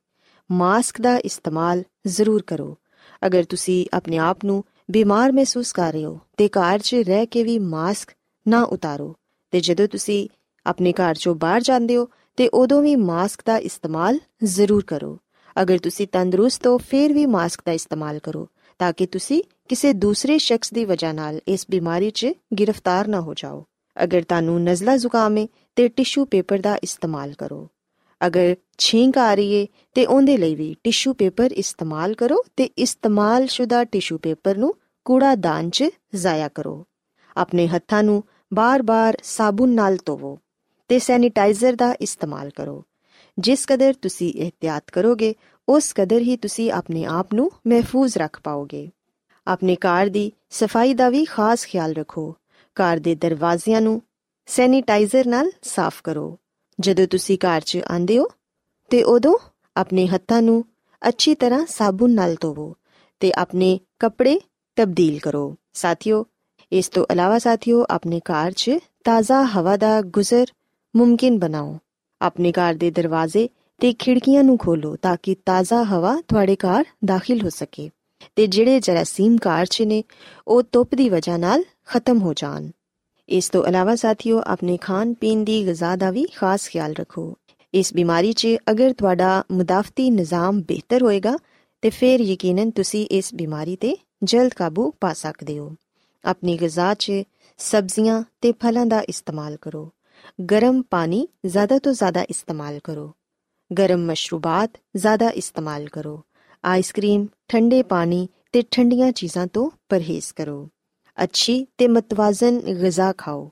ਮਾਸਕ 0.53 1.01
ਦਾ 1.01 1.17
ਇਸਤੇਮਾਲ 1.17 1.83
ਜ਼ਰੂਰ 2.07 2.43
ਕਰੋ। 2.43 2.79
ਅਗਰ 3.27 3.45
ਤੁਸੀਂ 3.45 3.87
ਆਪਣੇ 3.95 4.17
ਆਪ 4.17 4.45
ਨੂੰ 4.45 4.65
ਬਿਮਾਰ 4.91 5.33
ਮਹਿਸੂਸ 5.33 5.73
ਕਰ 5.73 5.93
ਰਹੇ 5.93 6.05
ਹੋ, 6.05 6.19
ਤੇ 6.37 6.49
ਘਰ 6.49 6.79
'ਚ 6.79 6.95
ਰਹਿ 6.95 7.27
ਕੇ 7.27 7.43
ਵੀ 7.43 7.59
ਮਾਸਕ 7.59 8.11
ਨਾ 8.49 8.63
ਉਤਾਰੋ। 8.63 9.15
ਤੇ 9.51 9.61
ਜਦੋਂ 9.61 9.89
ਤੁਸੀਂ 9.89 10.29
ਆਪਣੇ 10.67 10.93
ਘਰ 10.93 11.15
'ਚੋਂ 11.15 11.35
ਬਾਹਰ 11.35 11.61
ਜਾਂਦੇ 11.61 11.97
ਹੋ, 11.97 12.09
ਤੇ 12.37 12.49
ਉਦੋਂ 12.49 12.83
ਵੀ 12.83 12.97
ਮਾਸਕ 12.97 13.43
ਦਾ 13.47 13.59
ਇਸਤੇਮਾਲ 13.59 14.21
ਜ਼ਰੂਰ 14.45 14.85
ਕਰੋ। 14.85 15.19
ਅਗਰ 15.63 15.79
ਤੁਸੀਂ 15.79 16.07
ਤੰਦਰੁਸਤ 16.13 16.67
ਹੋ, 16.67 16.79
ਫਿਰ 16.79 17.13
ਵੀ 17.13 17.27
ਮਾਸਕ 17.27 17.61
ਦਾ 17.67 17.73
ਇਸਤੇਮਾਲ 17.73 18.19
ਕਰੋ, 18.19 18.49
ਤਾਂ 18.79 18.93
ਕਿ 18.93 19.07
ਤੁਸੀਂ 19.07 19.43
ਕਿਸੇ 19.69 19.93
ਦੂਸਰੇ 19.93 20.39
ਸ਼ਖਸ 20.39 20.73
ਦੀ 20.73 20.85
ਵਜ੍ਹਾ 20.85 21.13
ਨਾਲ 21.13 21.41
ਇਸ 21.49 21.67
ਬਿਮਾਰੀ 21.71 22.11
'ਚ 22.11 22.27
ਗ੍ਰਿਫਤਾਰ 22.61 23.09
ਨਾ 23.09 23.21
ਹੋ 23.21 23.35
ਜਾਓ। 23.35 23.65
ਅਗਰ 24.05 24.23
ਤੁਹਾਨੂੰ 24.23 24.63
ਨਜ਼ਲਾ 24.63 24.97
ਜ਼ੁਕਾਮ 24.97 25.37
ਹੈ 25.37 25.47
ਤੇ 25.77 25.89
ਟਿਸ਼ੂ 25.89 26.25
ਪੇਪਰ 26.25 26.59
ਦਾ 26.59 26.77
ਇਸਤੇਮਾਲ 26.77 27.33
ਕਰੋ। 27.33 27.69
ਅਗਰ 28.27 28.57
ਛਿੰਕ 28.79 29.19
ਆ 29.19 29.35
ਰਹੀ 29.35 29.53
ਏ, 29.53 29.67
ਤੇ 29.95 30.07
ਉਹਦੇ 30.07 30.37
ਲਈ 30.37 30.55
ਵੀ 30.55 30.77
ਟਿਸ਼ੂ 30.85 31.15
ਪੇਪਰ 31.15 31.53
ਇਸਤੇਮਾਲ 31.53 32.15
ਕਰੋ 32.15 32.45
ਤੇ 32.57 32.65
ਇਸਤੇਮਾਲਸ਼ੁਦਾ 32.65 33.85
ਟਿਸ਼ੂ 33.85 34.19
ਪੇਪਰ 34.19 34.57
ਨੂੰ 34.57 34.75
ਕੂੜਾਦਾਨ 35.05 35.71
'ਚ 35.71 35.85
ਜ਼ਾਇਆ 36.15 36.49
ਕਰੋ। 36.49 36.87
ਆਪਣੇ 37.37 37.67
ਹੱਥਾਂ 37.67 38.03
ਨੂੰ 38.03 38.25
ਬਾਰ-ਬਾਰ 38.55 39.19
ਸਾਬੁਨ 39.23 39.69
ਨਾਲ 39.69 39.99
ਧੋਵੋ 40.05 40.39
ਤੇ 40.89 40.99
ਸੈਨੀਟਾਈਜ਼ਰ 40.99 41.77
ਦਾ 41.77 41.95
ਇਸਤੇਮਾਲ 42.01 42.51
ਕਰੋ। 42.51 42.85
ਜਿਸ 43.39 43.67
ਕਦਰ 43.67 43.95
ਤੁਸੀਂ 44.03 44.33
ਇhtiyat 44.33 44.85
ਕਰੋਗੇ, 44.93 45.35
ਉਸ 45.69 45.93
ਕਦਰ 45.97 46.19
ਹੀ 46.19 46.37
ਤੁਸੀਂ 46.37 46.73
ਆਪਣੇ 46.73 47.05
ਆਪ 47.05 47.35
ਨੂੰ 47.35 47.51
ਮਹਿਫੂਜ਼ 47.67 48.19
ਰੱਖ 48.19 48.41
ਪਾਓਗੇ। 48.45 48.91
ਆਪਣੇ 49.47 49.77
ਘਰ 49.77 50.07
ਦੀ 50.07 50.33
ਸਫ਼ਾਈ 50.51 50.95
ਦਾ 50.95 51.09
ਵੀ 51.09 51.25
ਖਾਸ 51.25 51.67
ਖਿਆਲ 51.67 51.93
ਰੱਖੋ। 51.93 52.37
ਘਰ 52.77 52.97
ਦੇ 52.97 53.15
ਦਰਵਾਜ਼ਿਆਂ 53.15 53.81
ਨੂੰ 53.81 54.03
ਸੈਨੀਟਾਈਜ਼ਰ 54.47 55.27
ਨਾਲ 55.27 55.51
ਸਾਫ਼ 55.63 56.03
ਕਰੋ। 56.05 56.39
ਜਦੋਂ 56.81 57.07
ਤੁਸੀਂ 57.07 57.39
ਘਰ 57.39 57.61
'ਚ 57.61 57.79
ਆਂਦੇ 57.91 58.19
ਹੋ, 58.19 58.29
ਤੇ 58.91 59.03
ਉਦੋਂ 59.03 59.39
ਆਪਣੇ 59.77 60.07
ਹੱਥਾਂ 60.07 60.43
ਨੂੰ 60.43 60.65
ਅੱਛੀ 61.09 61.35
ਤਰ੍ਹਾਂ 61.35 61.67
ਸਾਬੁਨ 61.67 62.15
ਨਾਲ 62.15 62.37
ਧੋਵੋ 62.41 62.75
ਤੇ 63.21 63.33
ਆਪਣੇ 63.33 63.79
ਕੱਪੜੇ 63.99 64.41
ਤਬਦੀਲ 64.77 65.19
ਕਰੋ। 65.19 65.57
ਸਾਥੀਓ, 65.73 66.27
ਇਸ 66.73 66.89
ਤੋਂ 66.89 67.07
ਇਲਾਵਾ 67.11 67.39
ਸਾਥੀਓ, 67.39 67.85
ਆਪਣੇ 67.91 68.21
ਘਰ 68.21 68.53
'ਚ 68.53 68.71
ਤਾਜ਼ਾ 69.05 69.43
ਹਵਾ 69.45 69.77
ਦਾ 69.77 70.01
ਗੁਜ਼ਰ 70.03 70.47
ਮੁਮਕਿਨ 70.97 71.39
ਬਣਾਓ। 71.39 71.79
ਆਪਣੇ 72.23 72.53
ਘਰ 72.53 72.75
ਦੇ 72.75 72.91
ਦਰਵਾਜ਼ੇ 72.91 73.49
ਤੇ 73.81 73.93
ਖਿੜਕੀਆਂ 73.93 74.45
ਨੂੰ 74.45 74.59
ਖੋਲੋ 74.59 74.97
ਤਾਂ 74.97 75.17
ਕਿ 75.23 75.35
ਤਾਜ਼ਾ 75.47 75.83
ਹਵਾ 75.85 76.17
ਤੁਹਾਡੇ 76.29 76.57
ਘਰ 76.57 76.85
ਦਾਖਲ 77.05 77.41
ਹੋ 77.41 77.49
ਸਕੇ 77.49 77.91
ਤੇ 78.37 78.47
ਜਿਹੜੇ 78.47 78.81
ਜਰਾਸੀਮ 78.81 79.37
ਘਰ 79.37 79.67
'ਚ 79.67 79.83
ਨੇ, 79.83 80.05
ਉਹ 80.49 80.63
ਧੁੱਪ 80.73 80.95
ਦੀ 80.95 81.09
ਵਜ੍ਹਾ 81.09 81.37
ਨਾਲ 81.37 81.65
ਖਤਮ 81.87 82.19
ਹੋ 82.19 82.35
ਜਾਣ। 82.35 82.71
ਇਸ 83.29 83.51
ਤੋਂ 83.51 83.65
ਇਲਾਵਾ 83.65 83.95
ਸਾਥੀਓ, 83.95 84.43
ਆਪਣੇ 84.47 84.77
ਖਾਣ 84.77 85.15
ਪੀਣ 85.15 85.45
ਦੀ 85.45 85.67
ਗਿਜ਼ਾ 85.67 85.97
ਦਾ 85.97 86.11
ਵੀ 86.11 86.25
ਖਾਸ 86.25 86.69
ਖਿਆਲ 86.69 86.93
ਰੱਖੋ। 86.93 87.35
ਇਸ 87.75 87.95
ਬਿਮਾਰੀ 87.95 88.33
'ਚ 88.33 88.49
ਅਗਰ 88.71 88.93
ਤੁਹਾਡਾ 88.93 89.45
ਮੁਦਾਫਤੀ 89.53 90.11
ਨਿਜ਼ਾਮ 90.11 90.63
ਬਿਹਤਰ 90.63 91.03
ਹੋਏਗਾ, 91.03 91.39
ਤੇ 91.83 91.91
ਫਿਰ 91.91 92.21
ਯਕੀਨਨ 92.21 92.71
ਤੁਸੀਂ 92.71 93.07
ਇਸ 93.07 93.35
ਬਿਮਾਰੀ 93.35 93.77
ਤੇ 93.77 93.97
ਜਲਦ 94.25 94.55
ਕਾਬੂ 94.55 94.93
ਪਾ 95.01 95.13
ਸਕਦੇ 95.13 95.59
ਹੋ। 95.59 95.75
ਆਪਣੀ 96.25 96.59
ਗਿਜ਼ਾ 96.59 96.95
'ਚ 96.95 97.13
ਸਬਜ਼ੀਆਂ 97.59 98.23
ਤੇ 98.41 98.53
ਫਲਾਂ 98.53 98.87
ਦਾ 98.87 99.01
ਇਸਤੇਮਾਲ 99.01 99.57
ਕਰੋ। 99.57 99.93
ਗਰਮ 100.51 100.83
ਪਾਣੀ 100.83 101.29
ਜ਼ਿਆਦਾ 101.47 101.79
ਤੋਂ 101.79 101.93
ਜ਼ਿਆਦਾ 101.93 102.23
ਇਸਤੇਮਾਲ 102.23 102.81
ਕਰੋ। 102.85 103.13
ਗਰਮ 103.79 104.07
ਮਸ਼ਰੂਬਾਤ 104.07 104.71
ਜ਼ਿਆਦਾ 104.97 105.31
ਇਸਤੇਮਾਲ 105.31 105.89
ਕਰੋ। 105.89 106.23
ਆਈਸਕ੍ਰੀਮ, 106.65 107.27
ਠੰਡੇ 107.49 107.83
ਪਾਣੀ 107.83 108.29
ਤੇ 108.53 108.63
ਠੰਡੀਆਂ 108.71 109.13
ਚੀਜ਼ਾਂ 109.13 109.47
ਤੋਂ 109.47 109.71
ਪਰਹੇਜ਼ 109.89 110.33
ਕਰੋ। 110.37 110.69
ਅੱਛੀ 111.25 111.67
ਤੇ 111.79 111.89
ਮਤਵਾਜ਼ਨ 111.89 112.59
ਗਿਜ਼ਾ 112.59 113.13
ਖਾਓ, 113.19 113.51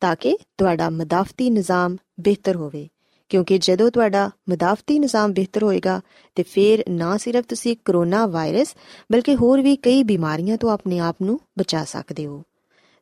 ਤਾਂ 0.00 0.16
ਕਿ 0.16 0.38
ਤੁਹਾਡਾ 0.58 0.90
ਮਦਾਫਤੀ 0.90 1.50
ਨਿਜ਼ਾਮ 1.50 1.96
ਬਿਹਤਰ 2.20 2.56
ਹੋਵੇ। 2.56 2.88
ਕਿਉਂਕਿ 3.28 3.58
ਜਦੋਂ 3.58 3.90
ਤੁਹਾਡਾ 3.90 4.30
ਮਦਾਫਤੀ 4.50 4.98
ਨਿਜ਼ਾਮ 4.98 5.32
ਬਿਹਤਰ 5.32 5.62
ਹੋਏਗਾ, 5.62 6.00
ਤੇ 6.34 6.42
ਫਿਰ 6.42 6.84
ਨਾ 6.88 7.16
ਸਿਰਫ 7.16 7.44
ਤੁਸੀਂ 7.48 7.76
ਕਰੋਨਾ 7.84 8.26
ਵਾਇਰਸ, 8.26 8.74
ਬਲਕਿ 9.12 9.36
ਹੋਰ 9.36 9.60
ਵੀ 9.60 9.76
ਕਈ 9.76 10.02
ਬਿਮਾਰੀਆਂ 10.02 10.56
ਤੋਂ 10.56 10.70
ਆਪਣੇ 10.70 10.98
ਆਪ 10.98 11.16
ਨੂੰ 11.22 11.40
ਬਚਾ 11.58 11.84
ਸਕਦੇ 11.84 12.26
ਹੋ। 12.26 12.42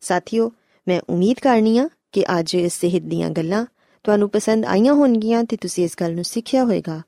ਸਾਥੀਓ, 0.01 0.53
ਮੈਂ 0.89 1.01
ਉਮੀਦ 1.09 1.41
ਕਰਨੀ 1.43 1.79
ਆ 1.79 1.89
ਕਿ 2.13 2.25
ਅੱਜ 2.39 2.55
ਇਸ 2.55 2.73
ਸਿਹਤ 2.73 3.03
ਦੀਆਂ 3.03 3.31
ਗੱਲਾਂ 3.31 3.67
ਤੁਹਾਨੂੰ 4.05 4.31
ਪਸੰਦ 4.31 4.65
ਆਈਆਂ 4.65 4.95
ਹੋਣਗੀਆਂ 4.95 5.45
ਤੇ 5.45 5.57
ਤੁਸੀਂ 5.57 5.85
ਇਸ 5.85 5.91
ਗੱਲ 6.01 6.15
ਨੂੰ 6.15 6.25
ਸਿੱਖਿਆ 6.25 6.65
ਹੋਵੇਗਾ 6.65 7.03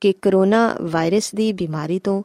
ਕਿ 0.00 0.12
ਕਰੋਨਾ 0.12 0.76
ਵਾਇਰਸ 0.82 1.34
ਦੀ 1.34 1.52
ਬਿਮਾਰੀ 1.52 1.98
ਤੋਂ 1.98 2.22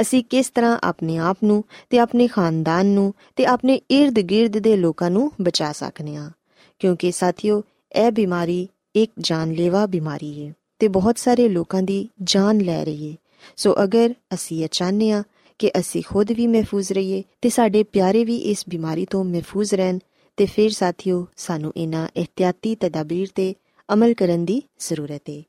ਅਸੀਂ 0.00 0.24
ਕਿਸ 0.30 0.50
ਤਰ੍ਹਾਂ 0.50 0.78
ਆਪਣੇ 0.84 1.16
ਆਪ 1.16 1.38
ਨੂੰ 1.44 1.64
ਤੇ 1.90 1.98
ਆਪਣੇ 1.98 2.26
ਖਾਨਦਾਨ 2.26 2.86
ਨੂੰ 2.86 3.14
ਤੇ 3.36 3.46
ਆਪਣੇ 3.46 3.80
ird-gird 4.00 4.60
ਦੇ 4.60 4.76
ਲੋਕਾਂ 4.76 5.10
ਨੂੰ 5.10 5.32
ਬਚਾ 5.40 5.72
ਸਕਨੇ 5.72 6.16
ਆ 6.16 6.30
ਕਿਉਂਕਿ 6.78 7.12
ਸਾਥੀਓ, 7.12 7.62
ਇਹ 7.92 8.10
ਬਿਮਾਰੀ 8.10 8.68
ਇੱਕ 8.94 9.12
ਜਾਨਲੇਵਾ 9.18 9.86
ਬਿਮਾਰੀ 9.86 10.46
ਹੈ 10.46 10.54
ਤੇ 10.78 10.88
ਬਹੁਤ 10.88 11.18
ਸਾਰੇ 11.18 11.48
ਲੋਕਾਂ 11.48 11.82
ਦੀ 11.82 12.08
ਜਾਨ 12.22 12.58
ਲੈ 12.58 12.84
ਰਹੀ 12.84 13.10
ਹੈ। 13.10 13.16
ਸੋ 13.56 13.74
ਅਗਰ 13.84 14.14
ਅਸੀਂ 14.34 14.64
ਇਹ 14.64 14.68
ਚਾਹਨੇ 14.72 15.10
ਆ 15.10 15.22
ਕਿ 15.58 15.70
ਅਸੀਂ 15.80 16.02
ਖੁਦ 16.06 16.32
ਵੀ 16.32 16.46
ਮਹਿਫੂਜ਼ 16.46 16.92
ਰਹੀਏ 16.92 17.22
ਤੇ 17.42 17.48
ਸਾਡੇ 17.48 17.82
ਪਿਆਰੇ 17.82 18.24
ਵੀ 18.24 18.36
ਇਸ 18.36 18.64
ਬਿਮਾਰੀ 18.68 19.06
ਤੋਂ 19.10 19.24
ਮਹਿਫੂਜ਼ 19.24 19.74
ਰਹਿਣ, 19.74 19.98
ਤੇ 20.36 20.46
ਫਿਰ 20.46 20.70
ਸਾਥੀਓ, 20.70 21.26
ਸਾਨੂੰ 21.36 21.72
ਇਹਨਾਂ 21.76 22.08
ਇhtiyati 22.16 22.76
ਤਦਾਬੀਰ 22.80 23.28
ਤੇ 23.34 23.54
ਅਮਲ 23.92 24.14
ਕਰਨ 24.14 24.44
ਦੀ 24.44 24.62
ਜ਼ਰੂਰਤ 24.78 25.22
ਹੈ। 25.30 25.42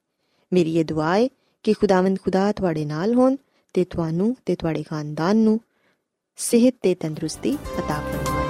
ਮੇਰੀ 0.54 0.78
ਇਹ 0.78 0.86
ਦੁਆ 0.86 1.18
ਹੈ 1.18 1.28
ਕਿ 1.64 1.74
ਖੁਦਾਵੰਦ 1.74 2.18
ਖੁਦਾ 2.24 2.52
ਤੁਹਾਡੇ 2.52 2.86
ਨਾਲ 2.86 3.14
ਹੋਣ 3.14 3.36
ਤੇ 3.77 3.85
ਤੁਹਾਨੂੰ 3.85 4.37
ਤੇ 4.47 4.55
ਤੁਹਾਡੇ 4.55 4.83
ਖਾਨਦਾਨ 4.83 5.37
ਨੂੰ 5.37 5.61
ਸਿਹਤ 6.39 6.75
ਤੇ 6.83 6.95
ਤੰਦਰੁਸਤੀ 6.95 7.59
عطا 7.79 8.01
ਫਰਮਾਏ 8.01 8.43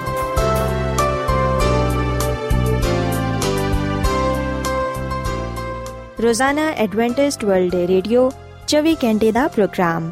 ਰੋਜ਼ਾਨਾ 6.23 6.69
ਐਡਵੈਂਟਿਸਟ 6.71 7.45
ਵਰਲਡ 7.45 7.75
ਵੇ 7.75 7.87
ਰੇਡੀਓ 7.87 8.31
24 8.69 8.95
ਘੰਟੇ 9.05 9.33
ਦਾ 9.33 9.47
ਪ੍ਰੋਗਰਾਮ 9.49 10.11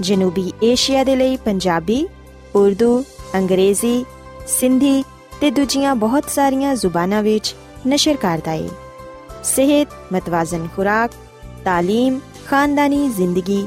ਜਨੂਬੀ 0.00 0.52
ਏਸ਼ੀਆ 0.62 1.04
ਦੇ 1.04 1.16
ਲਈ 1.16 1.36
ਪੰਜਾਬੀ 1.36 2.06
ਉਰਦੂ 2.54 3.04
ਅੰਗਰੇਜ਼ੀ 3.34 4.04
ਸਿੰਧੀ 4.46 5.02
ਤੇ 5.40 5.50
ਦੂਜੀਆਂ 5.50 5.94
ਬਹੁਤ 5.96 6.30
ਸਾਰੀਆਂ 6.30 6.74
ਜ਼ੁਬਾਨਾਂ 6.74 7.22
ਵਿੱਚ 7.22 7.54
ਨਸ਼ਰ 7.88 8.16
ਕਰਦਾ 8.16 8.50
ਹੈ 8.50 8.68
ਸਿਹਤ 9.44 9.88
ਮਤਵਾਜ਼ਨ 10.12 10.68
ਖੁਰਾਕ 10.76 11.10
تعلیم 11.66 12.18
ਖਾਨਦਾਨੀ 12.46 13.08
ਜ਼ਿੰਦਗੀ 13.08 13.66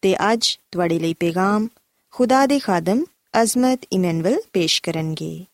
ਤੇ 0.00 0.32
ਅੱਜ 0.32 0.58
ਤੁਹਾਡੇ 0.72 0.98
ਲਈ 0.98 1.14
ਪੈਗਾਮ 1.14 1.68
ਖੁਦਾ 2.10 2.46
ਦੇ 2.46 2.58
ਖਾਦਮ 2.58 3.04
ਅਜ਼ਮਤ 3.42 3.80
ਇਮਨੁਅਲ 3.92 4.36
ਪੇਸ਼ 4.52 4.82
ਕਰਨਗੇ। 4.82 5.44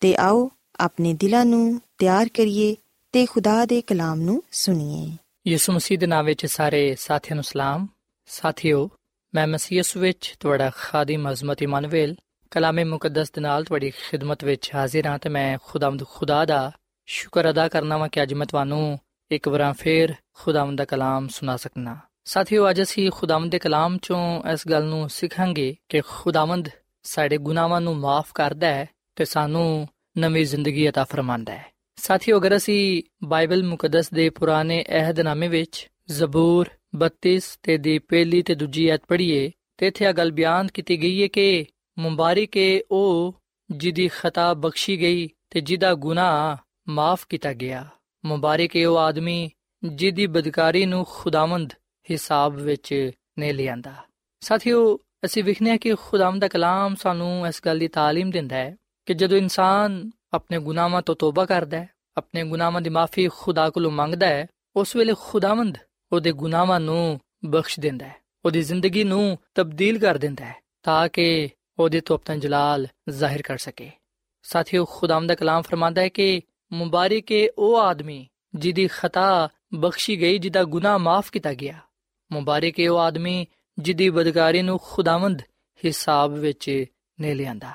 ਤੇ 0.00 0.16
ਆਓ 0.16 0.50
ਆਪਣੇ 0.80 1.14
ਦਿਲਾਂ 1.14 1.44
ਨੂੰ 1.44 1.80
ਤਿਆਰ 1.98 2.28
ਕਰੀਏ 2.28 2.76
ਤੇ 3.12 3.26
ਖੁਦਾ 3.26 3.64
ਦੇ 3.64 3.80
ਕਲਾਮ 3.80 4.20
ਨੂੰ 4.20 4.42
ਸੁਣੀਏ। 4.52 5.16
ਯਿਸੂ 5.50 5.72
ਮਸੀਹ 5.72 5.98
ਦੇ 5.98 6.06
ਨਾਮ 6.06 6.24
ਵਿੱਚ 6.24 6.46
ਸਾਰੇ 6.46 6.96
ਸਾਥੀਆਂ 6.98 7.34
ਨੂੰ 7.34 7.44
ਸਲਾਮ। 7.44 7.88
ਸਾਥਿਓ, 8.26 8.90
ਮੈਂ 9.34 9.46
ਮਸੀਹ 9.46 9.82
ਵਿੱਚ 9.98 10.34
ਤੁਹਾਡਾ 10.40 10.70
ਖਾਦਮ 10.76 11.32
ਅਜ਼ਮਤ 11.32 11.62
ਇਮਨੁਅਲ 11.62 12.14
ਕਲਾਮੇ 12.50 12.84
ਮੁਕੱਦਸ 12.84 13.30
ਦੇ 13.30 13.40
ਨਾਲ 13.40 13.64
ਤੁਹਾਡੀ 13.64 13.90
ਖਿਦਮਤ 13.90 14.44
ਵਿੱਚ 14.44 14.74
ਹਾਜ਼ਰ 14.74 15.06
ਹਾਂ 15.06 15.18
ਤੇ 15.18 15.28
ਮੈਂ 15.28 15.58
ਖੁਦਾਵੰਦ 15.64 16.04
ਖੁਦਾ 16.06 16.44
ਦਾ 16.44 16.72
ਸ਼ੁਕਰ 17.06 17.50
ਅਦਾ 17.50 17.68
ਕਰਨਾ 17.68 17.96
ਵਾਂ 17.96 18.08
ਕਿ 18.08 18.22
ਅੱਜ 18.22 18.34
ਮੈਂ 18.34 18.46
ਤੁਹਾਨੂੰ 18.46 18.98
ਇੱਕ 19.30 19.48
ਵਾਰ 19.48 19.72
ਫੇਰ 19.72 20.14
ਖੁਦਾਵੰਦ 20.34 20.78
ਦਾ 20.78 20.84
ਕਲਾਮ 20.84 21.28
ਸੁਣਾ 21.28 21.56
ਸਕਣਾ 21.56 21.98
ਸਾਥੀਓ 22.27 22.69
ਅੱਜ 22.69 22.81
ਅਸੀਂ 22.81 23.09
ਖੁਦਾਵੰਦ 23.11 23.51
ਦੇ 23.51 23.59
ਕਲਾਮ 23.59 23.97
ਚੋਂ 23.97 24.21
ਇਸ 24.53 24.67
ਗੱਲ 24.67 24.83
ਨੂੰ 24.83 25.09
ਸਿੱਖਾਂਗੇ 25.09 25.75
ਕਿ 25.89 26.01
ਖੁਦਾਵੰਦ 26.07 26.69
ਸਾਡੇ 27.05 27.37
ਗੁਨਾਹਾਂ 27.37 27.81
ਨੂੰ 27.81 27.95
ਮਾਫ 27.97 28.31
ਕਰਦਾ 28.35 28.67
ਹੈ 28.67 28.85
ਤੇ 29.15 29.25
ਸਾਨੂੰ 29.25 29.87
ਨਵੀਂ 30.17 30.45
ਜ਼ਿੰਦਗੀ 30.45 30.87
عطا 30.89 31.05
ਫਰਮਾਂਦਾ 31.05 31.53
ਹੈ 31.53 31.71
ਸਾਥੀਓ 31.97 32.37
ਅਗਰ 32.37 32.55
ਅਸੀਂ 32.55 33.03
ਬਾਈਬਲ 33.23 33.63
ਮੁਕੱਦਸ 33.63 34.09
ਦੇ 34.13 34.29
ਪੁਰਾਣੇ 34.29 34.83
ਅਹਿਦਨਾਮੇ 34.89 35.47
ਵਿੱਚ 35.47 35.87
ਜ਼ਬੂਰ 36.09 36.69
32 37.03 37.37
ਤੇ 37.63 37.77
ਦੀ 37.77 37.97
ਪਹਿਲੀ 37.99 38.41
ਤੇ 38.41 38.55
ਦੂਜੀ 38.55 38.87
ਐਤ 38.89 39.05
ਪੜ੍ਹੀਏ 39.07 39.51
ਤੇ 39.77 39.87
ਇੱਥੇ 39.87 40.05
ਆ 40.05 40.11
ਗੱਲ 40.11 40.31
ਬਿਆਨ 40.31 40.67
ਕੀਤੀ 40.67 41.01
ਗਈ 41.01 41.21
ਹੈ 41.21 41.27
ਕਿ 41.27 41.65
ਮੁਬਾਰਕ 41.97 42.57
ਹੈ 42.57 42.79
ਉਹ 42.91 43.33
ਜਿਹਦੀ 43.69 44.07
ਖਤਾ 44.07 44.53
ਬਖਸ਼ੀ 44.53 44.99
ਗਈ 44.99 45.27
ਤੇ 45.49 45.61
ਜਿਹਦਾ 45.61 45.93
ਗੁਨਾਹ 45.93 46.57
ਮਾਫ 46.89 47.25
ਕੀਤਾ 47.29 47.53
ਗਿਆ 47.53 47.85
ਮੁਬਾਰਕ 48.23 48.75
ਹੈ 48.75 48.87
ਉਹ 48.87 48.97
ਆਦਮੀ 48.97 49.49
ਜਿਹਦੀ 49.83 50.27
ਬਦਕਾਰੀ 50.27 50.85
ਨੂੰ 50.85 51.05
ਖੁਦਾਵੰਦ 51.09 51.73
ਹਿਸਾਬ 52.11 52.55
ਵਿੱਚ 52.55 53.11
ਨੇ 53.39 53.51
ਲਿਆਂਦਾ 53.53 53.93
ਸਾਥੀਓ 54.41 54.97
ਅਸੀਂ 55.25 55.43
ਵਿਖਨੇ 55.43 55.77
ਕਿ 55.77 55.95
ਖੁਦਾਵੰਦ 55.95 56.41
ਦਾ 56.41 56.47
ਕਲਾਮ 56.47 56.95
ਸਾਨੂੰ 56.95 57.47
ਇਸ 57.47 57.61
ਗੱਲ 57.65 57.79
ਦੀ 57.79 57.87
تعلیم 57.87 58.31
ਦਿੰਦਾ 58.31 58.55
ਹੈ 58.55 58.75
ਕਿ 59.07 59.13
ਜਦੋਂ 59.13 59.37
ਇਨਸਾਨ 59.37 60.11
ਆਪਣੇ 60.33 60.59
ਗੁਨਾਹਾਂ 60.59 61.01
ਤੋਂ 61.01 61.15
ਤੋਬਾ 61.15 61.45
ਕਰਦਾ 61.45 61.77
ਹੈ 61.77 61.87
ਆਪਣੇ 62.17 62.43
ਗੁਨਾਹਾਂ 62.43 62.81
ਦੀ 62.81 62.89
ਮਾਫੀ 62.89 63.27
ਖੁਦਾ 63.27 63.69
ਕੋਲੋਂ 63.69 63.91
ਮੰਗਦਾ 63.91 64.27
ਹੈ 64.27 64.45
ਉਸ 64.75 64.95
ਵੇਲੇ 64.95 65.13
ਖੁਦਾਵੰਦ 65.19 65.77
ਉਹਦੇ 66.11 66.31
ਗੁਨਾਹਾਂ 66.31 66.79
ਨੂੰ 66.79 67.19
ਬਖਸ਼ 67.45 67.79
ਦਿੰਦਾ 67.79 68.05
ਹੈ 68.05 68.15
ਉਹਦੀ 68.45 68.61
ਜ਼ਿੰਦਗੀ 68.61 69.03
ਨੂੰ 69.03 69.37
ਤਬਦੀਲ 69.55 69.99
ਕਰ 69.99 70.17
ਦਿੰਦਾ 70.17 70.45
ਹੈ 70.45 70.55
ਤਾਂ 70.83 71.07
ਕਿ 71.09 71.49
ਉਹਦੇ 71.79 72.01
ਤੋਂ 72.01 72.15
ਆਪਣਾ 72.15 72.35
ਜਲਾਲ 72.35 72.87
ਜ਼ਾਹਿਰ 73.09 73.41
ਕਰ 73.41 73.57
ਸਕੇ 73.57 73.91
ਸਾਥੀਓ 74.45 74.85
ਖੁਦਾਵੰਦ 74.85 75.27
ਦਾ 75.27 75.35
ਕਲਾਮ 75.35 75.61
ਫਰਮਾਂਦਾ 75.61 76.01
ਹੈ 76.01 76.09
ਕਿ 76.09 76.41
ਮੁਬਾਰਕ 76.71 77.31
ਹੈ 77.31 77.47
ਉਹ 77.57 77.77
ਆਦਮੀ 77.77 78.25
ਜਿਹਦੀ 78.55 78.87
ਖਤਾ 78.87 79.49
ਬਖਸ਼ੀ 79.73 80.19
ਗਈ 80.21 80.37
ਜਿਹਦਾ 80.37 80.63
ਗੁਨਾਹ 80.63 80.97
ਮਾਫ 80.99 81.29
ਕੀਤਾ 81.31 81.53
ਗਿਆ 81.53 81.79
ਮੁਬਾਰਕ 82.32 82.80
ਹੈ 82.80 82.90
ਉਹ 82.90 82.98
ਆਦਮੀ 82.98 83.46
ਜਿਹਦੀ 83.78 84.10
ਬਦਕਾਰੀ 84.10 84.62
ਨੂੰ 84.62 84.80
ਖੁਦਾਵੰਦ 84.82 85.42
ਹਿਸਾਬ 85.84 86.32
ਵਿੱਚ 86.32 86.84
ਨੇ 87.20 87.34
ਲਿਆਂਦਾ। 87.34 87.70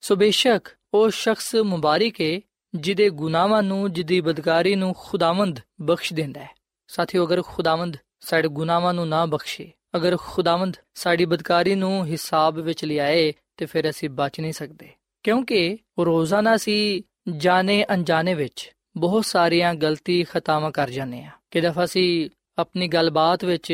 ਸੋ 0.00 0.16
ਬੇਸ਼ੱਕ 0.16 0.68
ਉਹ 0.94 1.10
ਸ਼ਖਸ 1.10 1.54
ਮੁਬਾਰਕ 1.54 2.20
ਹੈ 2.20 2.40
ਜਿਹਦੇ 2.74 3.10
ਗੁਨਾਹਾਂ 3.10 3.62
ਨੂੰ 3.62 3.92
ਜਿਹਦੀ 3.92 4.20
ਬਦਕਾਰੀ 4.20 4.74
ਨੂੰ 4.74 4.94
ਖੁਦਾਵੰਦ 4.98 5.60
ਬਖਸ਼ 5.80 6.12
ਦਿੰਦਾ 6.12 6.40
ਹੈ। 6.40 6.50
ਸਾਥੀਓ, 6.86 7.26
ਅਗਰ 7.26 7.42
ਖੁਦਾਵੰਦ 7.42 7.96
ਸਾਡੇ 8.20 8.48
ਗੁਨਾਹਾਂ 8.48 8.94
ਨੂੰ 8.94 9.08
ਨਾ 9.08 9.26
ਬਖਸ਼ੇ, 9.26 9.72
ਅਗਰ 9.96 10.16
ਖੁਦਾਵੰਦ 10.20 10.76
ਸਾਡੀ 10.94 11.24
ਬਦਕਾਰੀ 11.24 11.74
ਨੂੰ 11.74 12.06
ਹਿਸਾਬ 12.06 12.58
ਵਿੱਚ 12.58 12.84
ਲਿਆਏ, 12.84 13.32
ਤੇ 13.56 13.66
ਫਿਰ 13.66 13.90
ਅਸੀਂ 13.90 14.10
ਬਚ 14.10 14.40
ਨਹੀਂ 14.40 14.52
ਸਕਦੇ। 14.52 14.88
ਕਿਉਂਕਿ 15.22 15.78
ਰੋਜ਼ਾਨਾ 16.00 16.56
ਸੀ 16.56 17.02
ਜਾਣੇ 17.36 17.84
ਅਣਜਾਣੇ 17.94 18.34
ਵਿੱਚ 18.34 18.72
ਬਹੁਤ 18.96 19.24
ਸਾਰੀਆਂ 19.24 19.74
ਗਲਤੀ 19.74 20.24
ਖਤਾਵਾਂ 20.24 20.70
ਕਰ 20.70 20.90
ਜਾਂਦੇ 20.90 21.22
ਆ 21.22 21.30
ਕਿ 21.50 21.60
ਦਫਾ 21.60 21.84
ਅਸੀਂ 21.84 22.30
ਆਪਣੀ 22.57 22.87
ਗੱਲਬਾਤ 22.87 23.45
ਵਿੱਚ 23.45 23.71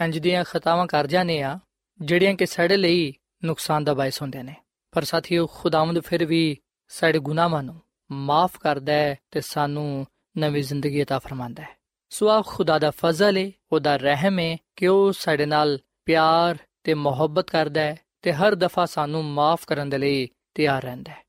ਇੰਜ 0.00 0.18
ਦੀਆਂ 0.18 0.44
ਖਤਾਵਾਂ 0.44 0.86
ਕਰ 0.86 1.06
ਜਾਂਦੇ 1.06 1.42
ਆ 1.42 1.58
ਜਿਹੜੀਆਂ 2.00 2.34
ਕਿ 2.34 2.46
ਸਾਡੇ 2.46 2.76
ਲਈ 2.76 3.12
ਨੁਕਸਾਨ 3.44 3.84
ਦਾ 3.84 3.94
ਬਾਇਸ 3.94 4.22
ਹੁੰਦੇ 4.22 4.42
ਨੇ 4.42 4.54
ਪਰ 4.92 5.04
ਸਾਥੀਓ 5.04 5.46
ਖੁਦਾਵੰਦ 5.46 6.00
ਫਿਰ 6.00 6.24
ਵੀ 6.24 6.56
ਸਾਡੇ 6.90 7.18
ਗੁਨਾਹਾਂ 7.18 7.62
ਨੂੰ 7.62 7.80
ਮਾਫ 8.10 8.58
ਕਰਦਾ 8.58 8.92
ਹੈ 8.92 9.16
ਤੇ 9.30 9.40
ਸਾਨੂੰ 9.40 10.06
ਨਵੀਂ 10.38 10.62
ਜ਼ਿੰਦਗੀ 10.62 11.02
عطا 11.02 11.18
ਫਰਮਾਂਦਾ 11.18 11.62
ਹੈ 11.62 11.76
ਸੋ 12.10 12.28
ਆ 12.28 12.42
ਖੁਦਾ 12.46 12.78
ਦਾ 12.78 12.90
ਫਜ਼ਲ 12.90 13.38
ਹੈ 13.38 13.50
ਉਹਦਾ 13.72 13.96
ਰਹਿਮ 13.96 14.38
ਹੈ 14.38 14.56
ਕਿ 14.76 14.86
ਉਹ 14.86 15.12
ਸਾਡੇ 15.12 15.46
ਨਾਲ 15.46 15.78
ਪਿਆਰ 16.04 16.56
ਤੇ 16.84 16.94
ਮੁਹੱਬਤ 16.94 17.50
ਕਰਦਾ 17.50 17.80
ਹੈ 17.80 17.96
ਤੇ 18.22 18.32
ਹਰ 18.32 18.54
ਦਫਾ 18.54 18.84
ਸਾਨੂੰ 18.86 19.24
ਮਾਫ 19.24 19.64
ਕਰਨ 19.66 19.90
ਦੇ 19.90 19.98
ਲਈ 19.98 20.28
ਤਿਆਰ 20.54 20.82
ਰਹਿੰਦਾ 20.82 21.12
ਹੈ 21.12 21.22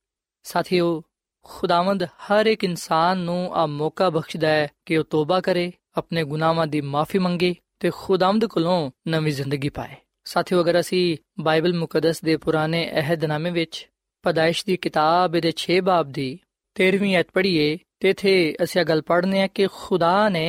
ਸਾਥੀਓ 0.45 1.01
ਖੁਦਾਵੰਦ 1.45 2.03
ਹਰ 2.03 2.45
ਇੱਕ 2.45 2.63
ਇਨਸਾਨ 2.63 3.17
ਨੂੰ 3.17 3.51
ਆ 3.53 3.65
ਮੌਕਾ 3.65 4.09
ਬਖਸ਼ਦਾ 4.09 4.47
ਹੈ 4.47 4.67
ਕਿ 4.85 4.97
ਉਹ 4.97 5.03
ਤੋਬਾ 5.03 5.39
ਕਰੇ 5.41 5.71
ਆਪਣੇ 5.97 6.23
ਗੁਨਾਹਾਂ 6.23 6.67
ਦੀ 6.67 6.81
ਮਾਫੀ 6.81 7.19
ਮੰਗੇ 7.19 7.53
ਤੇ 7.79 7.91
ਖੁਦਾਵੰਦ 7.93 8.45
ਕੋਲੋਂ 8.45 8.89
ਨਵੀਂ 9.07 9.33
ਜ਼ਿੰਦਗੀ 9.33 9.69
ਪਾਏ 9.69 9.95
ਸਾਥੀਓ 10.25 10.61
ਅਗਰ 10.61 10.79
ਅਸੀਂ 10.79 11.17
ਬਾਈਬਲ 11.39 11.73
ਮੁਕੱਦਸ 11.73 12.23
ਦੇ 12.23 12.37
ਪੁਰਾਣੇ 12.37 12.85
ਅਹਿਦਨਾਮੇ 12.99 13.51
ਵਿੱਚ 13.51 13.87
ਪਦਾਇਸ਼ 14.23 14.65
ਦੀ 14.65 14.77
ਕਿਤਾਬ 14.77 15.37
ਦੇ 15.39 15.53
6 15.59 15.79
ਬਾਬ 15.83 16.11
ਦੀ 16.11 16.29
13ਵੀਂ 16.75 17.17
ਅਧ 17.19 17.25
ਪੜ੍ਹੀਏ 17.33 17.77
ਤੇ 17.99 18.09
ਇਥੇ 18.09 18.33
ਅਸੀਂ 18.63 18.85
ਗੱਲ 18.85 19.01
ਪੜ੍ਹਨੇ 19.01 19.41
ਆ 19.41 19.47
ਕਿ 19.47 19.67
ਖੁਦਾ 19.73 20.29
ਨੇ 20.29 20.45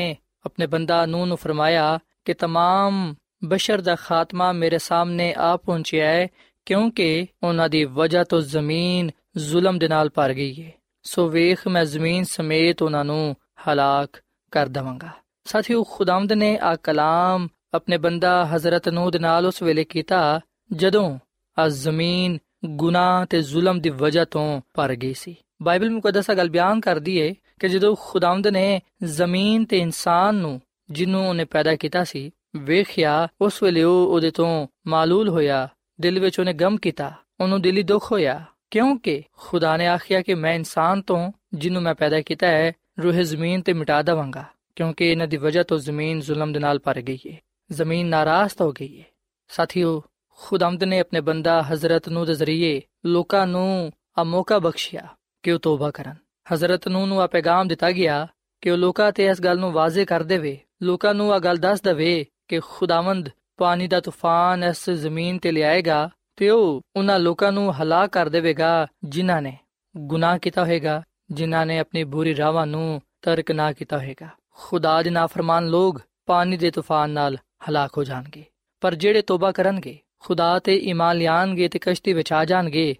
ਆਪਣੇ 0.46 0.66
ਬੰਦਾ 0.66 1.04
ਨੂਹ 1.06 1.26
ਨੂੰ 1.26 1.36
ਫਰਮਾਇਆ 1.36 1.98
ਕਿ 2.24 2.34
तमाम 2.44 3.02
ਬਸ਼ਰ 3.44 3.80
ਦਾ 3.80 3.94
ਖਾਤਮਾ 3.94 4.52
ਮੇਰੇ 4.52 4.78
ਸਾਹਮਣੇ 4.78 5.32
ਆ 5.38 5.56
ਪਹੁੰਚਿਆ 5.56 6.06
ਹੈ 6.06 6.26
ਕਿਉਂਕਿ 6.66 7.26
ਉਹਨਾਂ 7.42 7.68
ਦੀ 7.68 7.84
ਵਜ੍ਹਾ 7.84 8.24
ਤੋਂ 8.24 8.40
ਜ਼ਮੀਨ 8.40 9.10
ਜ਼ੁਲਮ 9.36 9.78
ਦੇ 9.78 9.88
ਨਾਲ 9.88 10.10
ਭਰ 10.10 10.32
ਗਈ 10.32 10.62
ਹੈ 10.62 10.70
ਸੋ 11.04 11.28
ਵੇਖ 11.28 11.66
ਮੈਂ 11.68 11.84
ਜ਼ਮੀਨ 11.84 12.24
ਸਮੇਤ 12.24 12.82
ਉਹਨਾਂ 12.82 13.04
ਨੂੰ 13.04 13.36
ਹਲਾਕ 13.68 14.20
ਕਰ 14.52 14.68
ਦਵਾਂਗਾ 14.68 15.10
ਸਾਥੀਓ, 15.49 15.83
ਖੁਦਾਵੰਦ 15.83 16.33
ਨੇ 16.33 16.57
ਆ 16.57 16.75
ਕਲਾਮ 16.75 17.47
ਆਪਣੇ 17.73 17.97
ਬੰਦਾ 17.97 18.45
ਹਜ਼ਰਤ 18.45 18.89
ਨੂਹ 18.89 19.11
ਦੇ 19.11 19.19
ਨਾਲ 19.19 19.45
ਉਸ 19.45 19.63
ਵੇਲੇ 19.63 19.83
ਕੀਤਾ, 19.83 20.39
ਜਦੋਂ 20.71 21.19
ਆ 21.59 21.67
ਜ਼ਮੀਨ, 21.67 22.37
ਗੁਨਾਹ 22.65 23.25
ਤੇ 23.25 23.41
ਜ਼ੁਲਮ 23.41 23.81
ਦੀ 23.81 23.89
ਵਜ੍ਹਾ 23.89 24.25
ਤੋਂ 24.25 24.61
ਭਰ 24.73 24.95
ਗਈ 24.95 25.13
ਸੀ। 25.13 25.35
ਬਾਈਬਲ 25.61 25.89
ਮੁਕੱਦਸਾ 25.89 26.33
ਗੱਲ 26.33 26.49
ਬਿਆਨ 26.49 26.79
ਕਰਦੀ 26.79 27.17
ਏ 27.17 27.35
ਕਿ 27.59 27.69
ਜਦੋਂ 27.69 27.95
ਖੁਦਾਵੰਦ 27.99 28.47
ਨੇ 28.47 28.81
ਜ਼ਮੀਨ 29.03 29.65
ਤੇ 29.65 29.77
ਇਨਸਾਨ 29.77 30.35
ਨੂੰ 30.35 30.61
ਜਿਹਨੂੰ 30.89 31.29
ਉਹਨੇ 31.29 31.45
ਪੈਦਾ 31.45 31.75
ਕੀਤਾ 31.75 32.03
ਸੀ, 32.03 32.31
ਵੇਖਿਆ, 32.55 33.27
ਉਸ 33.41 33.63
ਵੇਲੇ 33.63 33.83
ਉਹ 33.83 34.07
ਉਹਦੇ 34.07 34.31
ਤੋਂ 34.31 34.67
ਮਾਲੂਲ 34.87 35.29
ਹੋਇਆ, 35.29 35.69
ਦਿਲ 36.01 36.19
ਵਿੱਚ 36.19 36.39
ਉਹਨੇ 36.39 36.53
ਗਮ 36.53 36.77
ਕੀਤਾ, 36.77 37.13
ਉਹਨੂੰ 37.39 37.61
ਦਿਲੀ 37.61 37.83
ਦੁੱਖ 37.83 38.11
ਹੋਇਆ। 38.11 38.45
ਕਿਉਂਕਿ 38.71 39.23
ਖੁਦਾ 39.37 39.77
ਨੇ 39.77 39.87
ਆਖਿਆ 39.87 40.21
ਕਿ 40.21 40.33
ਮੈਂ 40.33 40.53
ਇਨਸਾਨ 40.53 41.01
ਤੋਂ 41.01 41.31
ਜਿਹਨੂੰ 41.53 41.81
ਮੈਂ 41.81 41.95
ਪੈਦਾ 41.95 42.21
ਕੀਤਾ 42.21 42.47
ਹੈ, 42.47 42.73
ਰੂਹ 43.03 43.13
ਜ਼ਮੀਨ 43.13 43.61
ਤੇ 43.61 43.73
ਮਿਟਾ 43.73 44.01
ਦਵਾਂਗਾ। 44.01 44.45
ਕਿਉਂਕਿ 44.79 45.11
ਇਹਨਾਂ 45.11 45.27
ਦੀ 45.27 45.37
ਵਜ੍ਹਾ 45.37 45.63
ਤੋਂ 45.63 45.79
ਜ਼ਮੀਨ 45.79 46.19
ਜ਼ੁਲਮ 46.19 46.51
ਦੇ 46.53 46.59
ਨਾਲ 46.59 46.79
ਭਰ 46.79 47.01
ਗਈ 47.01 47.19
ਹੈ 47.27 47.37
ਜ਼ਮੀਨ 47.71 48.07
ਨਾਰਾਜ਼ 48.07 48.51
ਹੋ 48.61 48.71
ਗਈ 48.71 48.99
ਹੈ 48.99 49.05
ਸਾਥੀਓ 49.47 50.03
ਖੁਦਾਵੰਦ 50.29 50.83
ਨੇ 50.83 50.99
ਆਪਣੇ 50.99 51.21
ਬੰਦਾ 51.21 51.61
ਹਜ਼ਰਤ 51.61 52.09
ਨੂੰ 52.09 52.25
ਦੇ 52.25 52.33
ਜ਼ਰੀਏ 52.33 52.81
ਲੋਕਾਂ 53.05 53.47
ਨੂੰ 53.47 53.91
ਆ 54.17 54.23
ਮੌਕਾ 54.23 54.59
ਬਖਸ਼ਿਆ 54.59 55.07
ਕਿ 55.43 55.51
ਉਹ 55.51 55.59
ਤੋਬਾ 55.59 55.91
ਕਰਨ। 55.91 56.15
ਹਜ਼ਰਤ 56.53 56.87
ਨੂੰ 56.87 57.07
ਨੂੰ 57.07 57.21
ਆ 57.21 57.27
ਪੈਗਾਮ 57.27 57.67
ਦਿੱਤਾ 57.67 57.91
ਗਿਆ 57.91 58.27
ਕਿ 58.61 58.71
ਉਹ 58.71 58.77
ਲੋਕਾਂ 58.77 59.11
ਤੇ 59.11 59.25
ਇਸ 59.25 59.41
ਗੱਲ 59.41 59.59
ਨੂੰ 59.59 59.71
ਵਾਜ਼ਿਹ 59.71 60.05
ਕਰ 60.05 60.23
ਦੇਵੇ। 60.23 60.57
ਲੋਕਾਂ 60.81 61.13
ਨੂੰ 61.13 61.33
ਆ 61.33 61.39
ਗੱਲ 61.39 61.57
ਦੱਸ 61.57 61.81
ਦੇਵੇ 61.81 62.25
ਕਿ 62.47 62.59
ਖੁਦਾਵੰਦ 62.59 63.29
ਪਾਣੀ 63.57 63.87
ਦਾ 63.87 63.99
ਤੂਫਾਨ 63.99 64.63
ਇਸ 64.63 64.89
ਜ਼ਮੀਨ 64.89 65.39
ਤੇ 65.39 65.51
ਲਿਆਏਗਾ 65.51 66.09
ਤੇ 66.35 66.49
ਉਹ 66.49 66.81
ਉਹਨਾਂ 66.95 67.19
ਲੋਕਾਂ 67.19 67.51
ਨੂੰ 67.51 67.73
ਹਲਾਕ 67.73 68.09
ਕਰ 68.09 68.29
ਦੇਵੇਗਾ 68.29 68.87
ਜਿਨ੍ਹਾਂ 69.03 69.41
ਨੇ 69.41 69.57
ਗੁਨਾਹ 69.97 70.37
ਕੀਤਾ 70.37 70.63
ਹੋਵੇਗਾ 70.63 71.03
ਜਿਨ੍ਹਾਂ 71.31 71.65
ਨੇ 71.65 71.79
ਆਪਣੀ 71.79 72.03
ਬੁਰੀ 72.03 72.35
ਰਾਹਾਂ 72.35 72.67
ਨੂੰ 72.67 73.01
ਤਰਕ 73.21 73.51
ਨਾ 73.51 73.73
ਕੀਤਾ 73.73 73.97
ਹੋਵੇਗਾ 73.97 74.38
ਖੁਦਾ 74.61 75.03
ਦੇ 75.03 75.09
ਨਾਫਰਮਾਨ 75.09 75.67
ਲੋਕ 75.67 76.01
ਪਾਣੀ 76.25 76.57
ਦੇ 76.57 76.71
ਤੂਫਾਨ 76.71 77.09
ਨਾਲ 77.09 77.37
ਹਲਾਕ 77.69 77.97
ਹੋ 77.97 78.03
ਜਾਣਗੇ। 78.03 78.45
ਪਰ 78.81 78.95
ਜਿਹੜੇ 78.95 79.21
ਤੋਬਾ 79.21 79.51
ਕਰਨਗੇ, 79.51 79.99
ਖੁਦਾ 80.19 80.59
ਤੇ 80.59 80.77
ਈਮਾਨ 80.77 81.17
ਲਿਆਣਗੇ 81.17 81.67
ਤੇ 81.67 81.79
ਕਸ਼ਤੀ 81.79 82.13
ਵਿੱਚ 82.13 82.33
ਆ 82.33 82.45
ਜਾਣਗੇ, 82.45 82.95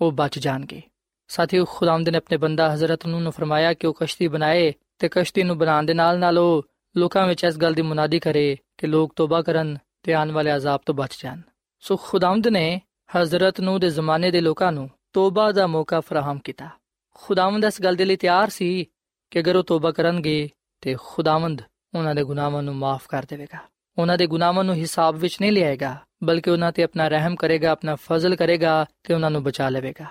ਉਹ 0.00 0.12
ਬਚ 0.12 0.38
ਜਾਣਗੇ। 0.38 0.82
ਸਾਥੀਓ, 1.28 1.64
ਖੁਦਾਵੰਦ 1.64 2.08
ਨੇ 2.08 2.18
ਆਪਣੇ 2.18 2.36
ਬੰਦਾ 2.36 2.74
ਹਜ਼ਰਤ 2.74 3.06
ਨੂੰ 3.06 3.22
ਨੂੰ 3.22 3.32
ਫਰਮਾਇਆ 3.32 3.74
ਕਿ 3.74 3.86
ਉਹ 3.86 3.94
ਕਸ਼ਤੀ 4.00 4.28
ਬਣਾਏ 4.28 4.72
ਤੇ 4.98 5.08
ਕਸ਼ਤੀ 5.08 5.42
ਨੂੰ 5.42 5.58
ਬਣਾਉਣ 5.58 5.86
ਦੇ 5.86 5.94
ਨਾਲ 5.94 6.18
ਨਾਲ 6.18 6.38
ਉਹ 6.38 6.66
ਲੋਕਾਂ 6.96 7.26
ਵਿੱਚ 7.26 7.44
ਇਸ 7.44 7.56
ਗੱਲ 7.56 7.72
ਦੀ 7.72 7.82
ਮੁਨਾਦੀ 7.82 8.18
ਕਰੇ 8.18 8.56
ਕਿ 8.78 8.86
ਲੋਕ 8.86 9.12
ਤੋਬਾ 9.16 9.42
ਕਰਨ 9.42 9.78
ਤੇ 10.02 10.12
ਆਉਣ 10.12 10.32
ਵਾਲੇ 10.32 10.56
ਅਜ਼ਾਬ 10.56 10.80
ਤੋਂ 10.86 10.94
ਬਚ 10.94 11.22
ਜਾਣ। 11.22 11.40
ਸੋ 11.80 11.96
ਖੁਦਾਵੰਦ 11.96 12.48
ਨੇ 12.48 12.80
ਹਜ਼ਰਤ 13.16 13.60
ਨੂੰ 13.60 13.80
ਦੇ 13.80 13.90
ਜ਼ਮਾਨੇ 13.90 14.30
ਦੇ 14.30 14.40
ਲੋਕਾਂ 14.40 14.72
ਨੂੰ 14.72 14.90
ਤੋਬਾ 15.12 15.52
ਦਾ 15.52 15.66
ਮੌਕਾ 15.66 16.00
ਫਰਾਹਮ 16.00 16.38
ਕੀਤਾ। 16.38 16.68
ਖੁਦਾਵੰਦ 17.14 17.64
ਇਸ 17.64 17.82
ਗੱਲ 17.82 17.94
ਦੇ 17.94 18.04
ਲਈ 18.04 18.16
ਤਿਆਰ 18.16 18.48
ਸੀ 18.48 18.84
ਕਿ 19.30 19.40
ਅਗਰ 19.40 19.56
ਉਹ 19.56 19.64
ਤੋਬਾ 19.64 19.90
ਕਰਨਗੇ 19.90 20.50
ਤੇ 20.80 20.96
ਖੁਦਾਵੰਦ 21.04 21.62
ਉਹਨਾਂ 21.94 22.14
ਦੇ 22.14 22.24
ਗੁਨਾਹਾਂ 22.24 22.62
ਨੂੰ 22.62 22.76
ਮਾਫ 22.76 23.06
ਕਰ 23.08 23.24
ਦੇਵੇਗਾ। 23.28 23.58
ਉਹਨਾਂ 23.98 24.18
ਦੇ 24.18 24.26
ਗੁਨਾਹਾਂ 24.26 24.64
ਨੂੰ 24.64 24.74
ਹਿਸਾਬ 24.74 25.16
ਵਿੱਚ 25.16 25.36
ਨਹੀਂ 25.40 25.52
ਲਿਆਏਗਾ, 25.52 25.96
ਬਲਕਿ 26.24 26.50
ਉਹਨਾਂ 26.50 26.72
ਤੇ 26.72 26.82
ਆਪਣਾ 26.82 27.08
ਰਹਿਮ 27.08 27.36
ਕਰੇਗਾ, 27.36 27.70
ਆਪਣਾ 27.70 27.94
ਫਜ਼ਲ 27.94 28.36
ਕਰੇਗਾ 28.36 28.86
ਤੇ 29.02 29.14
ਉਹਨਾਂ 29.14 29.30
ਨੂੰ 29.30 29.42
ਬਚਾ 29.42 29.68
ਲਵੇਗਾ। 29.68 30.04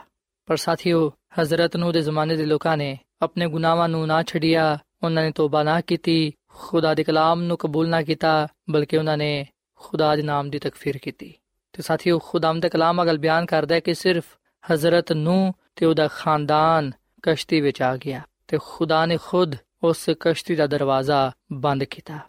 ਪਰ 0.46 0.58
ਸਾਥੀਓ, 0.58 1.14
ਹਜ਼ਰਤ 1.42 1.78
ਨੂੰ 1.78 1.94
ਦੇ 1.94 2.02
ਜ਼ਮਾਨੇ 2.02 2.36
ਦੇ 2.36 2.46
ਲੋਕਾਂ 2.46 2.78
ਨੇ 2.78 2.98
ਆਪਣੇ 3.22 3.48
ਗੁਨਾਹਾਂ 3.48 3.90
ਨੂੰ 3.90 4.08
ਨਾ 4.08 4.24
ਛੱਡਿਆ, 4.24 4.78
ਉਹਨਾਂ 5.04 5.24
ਨੇ 5.24 5.32
ਤੋਬਾ 5.32 5.64
ਨਾ 5.64 5.82
ਕੀਤੀ, 5.82 6.34
ਖੁਦਾ 6.54 6.94
ਦੇ 6.94 7.04
ਕਲਾਮ 7.04 7.42
ਨੂੰ 7.42 7.58
ਕਬੂਲ 7.58 7.90
ਨਾ 7.90 8.02
ਕੀਤਾ, 8.02 8.48
ਬਲਕਿ 8.70 8.98
ਉਹਨਾਂ 8.98 9.18
ਨੇ 9.18 9.48
ਖੁਦਾ 9.76 10.16
ਦੇ 10.16 10.22
ਨਾਮ 10.22 10.50
ਦੀ 10.50 10.60
ਤਕਫੀਰ 10.60 10.98
ਕੀਤੀ। 10.98 11.34
ਤੇ 11.74 11.82
ਸਾਥੀਓ 11.82 12.20
ਖੁਦਾਮ 12.20 12.60
ਦਾ 12.60 12.70
ਕਲਾਮ 12.70 13.04
ਅਗਲ 13.04 13.18
ਬਿਆਨ 13.18 13.46
ਕਰਦਾ 13.46 13.76
ਹੈ 13.76 13.80
ਕਿ 13.80 13.94
ਸਿਰਫ 13.94 14.26
ਹਜ਼ਰਤ 14.74 15.12
ਨੂੰ 15.12 15.54
ਤੇ 15.76 15.86
ਉਹਦਾ 15.86 16.08
ਖਾਨਦਾਨ 16.08 16.92
ਕਸ਼ਤੀ 17.24 17.62
ਵਿੱਚ 17.62 17.82
ਆ 17.82 17.98
ਗਿਆ 17.98 18.22
ਤੇ 18.48 18.58
ਖੁਦਾ 18.64 19.06
ਨੇ 19.06 19.18
ਖੁਦ 19.24 19.56
ਉਸ 19.84 20.10
ਕਸ਼ਤੀ 20.20 20.56
ਦਾ 20.56 20.68
ਦਰਵਾਜ਼ਾ 20.68 21.32
ਬੰਦ 21.52 21.84
ਕੀਤਾ 21.84 22.20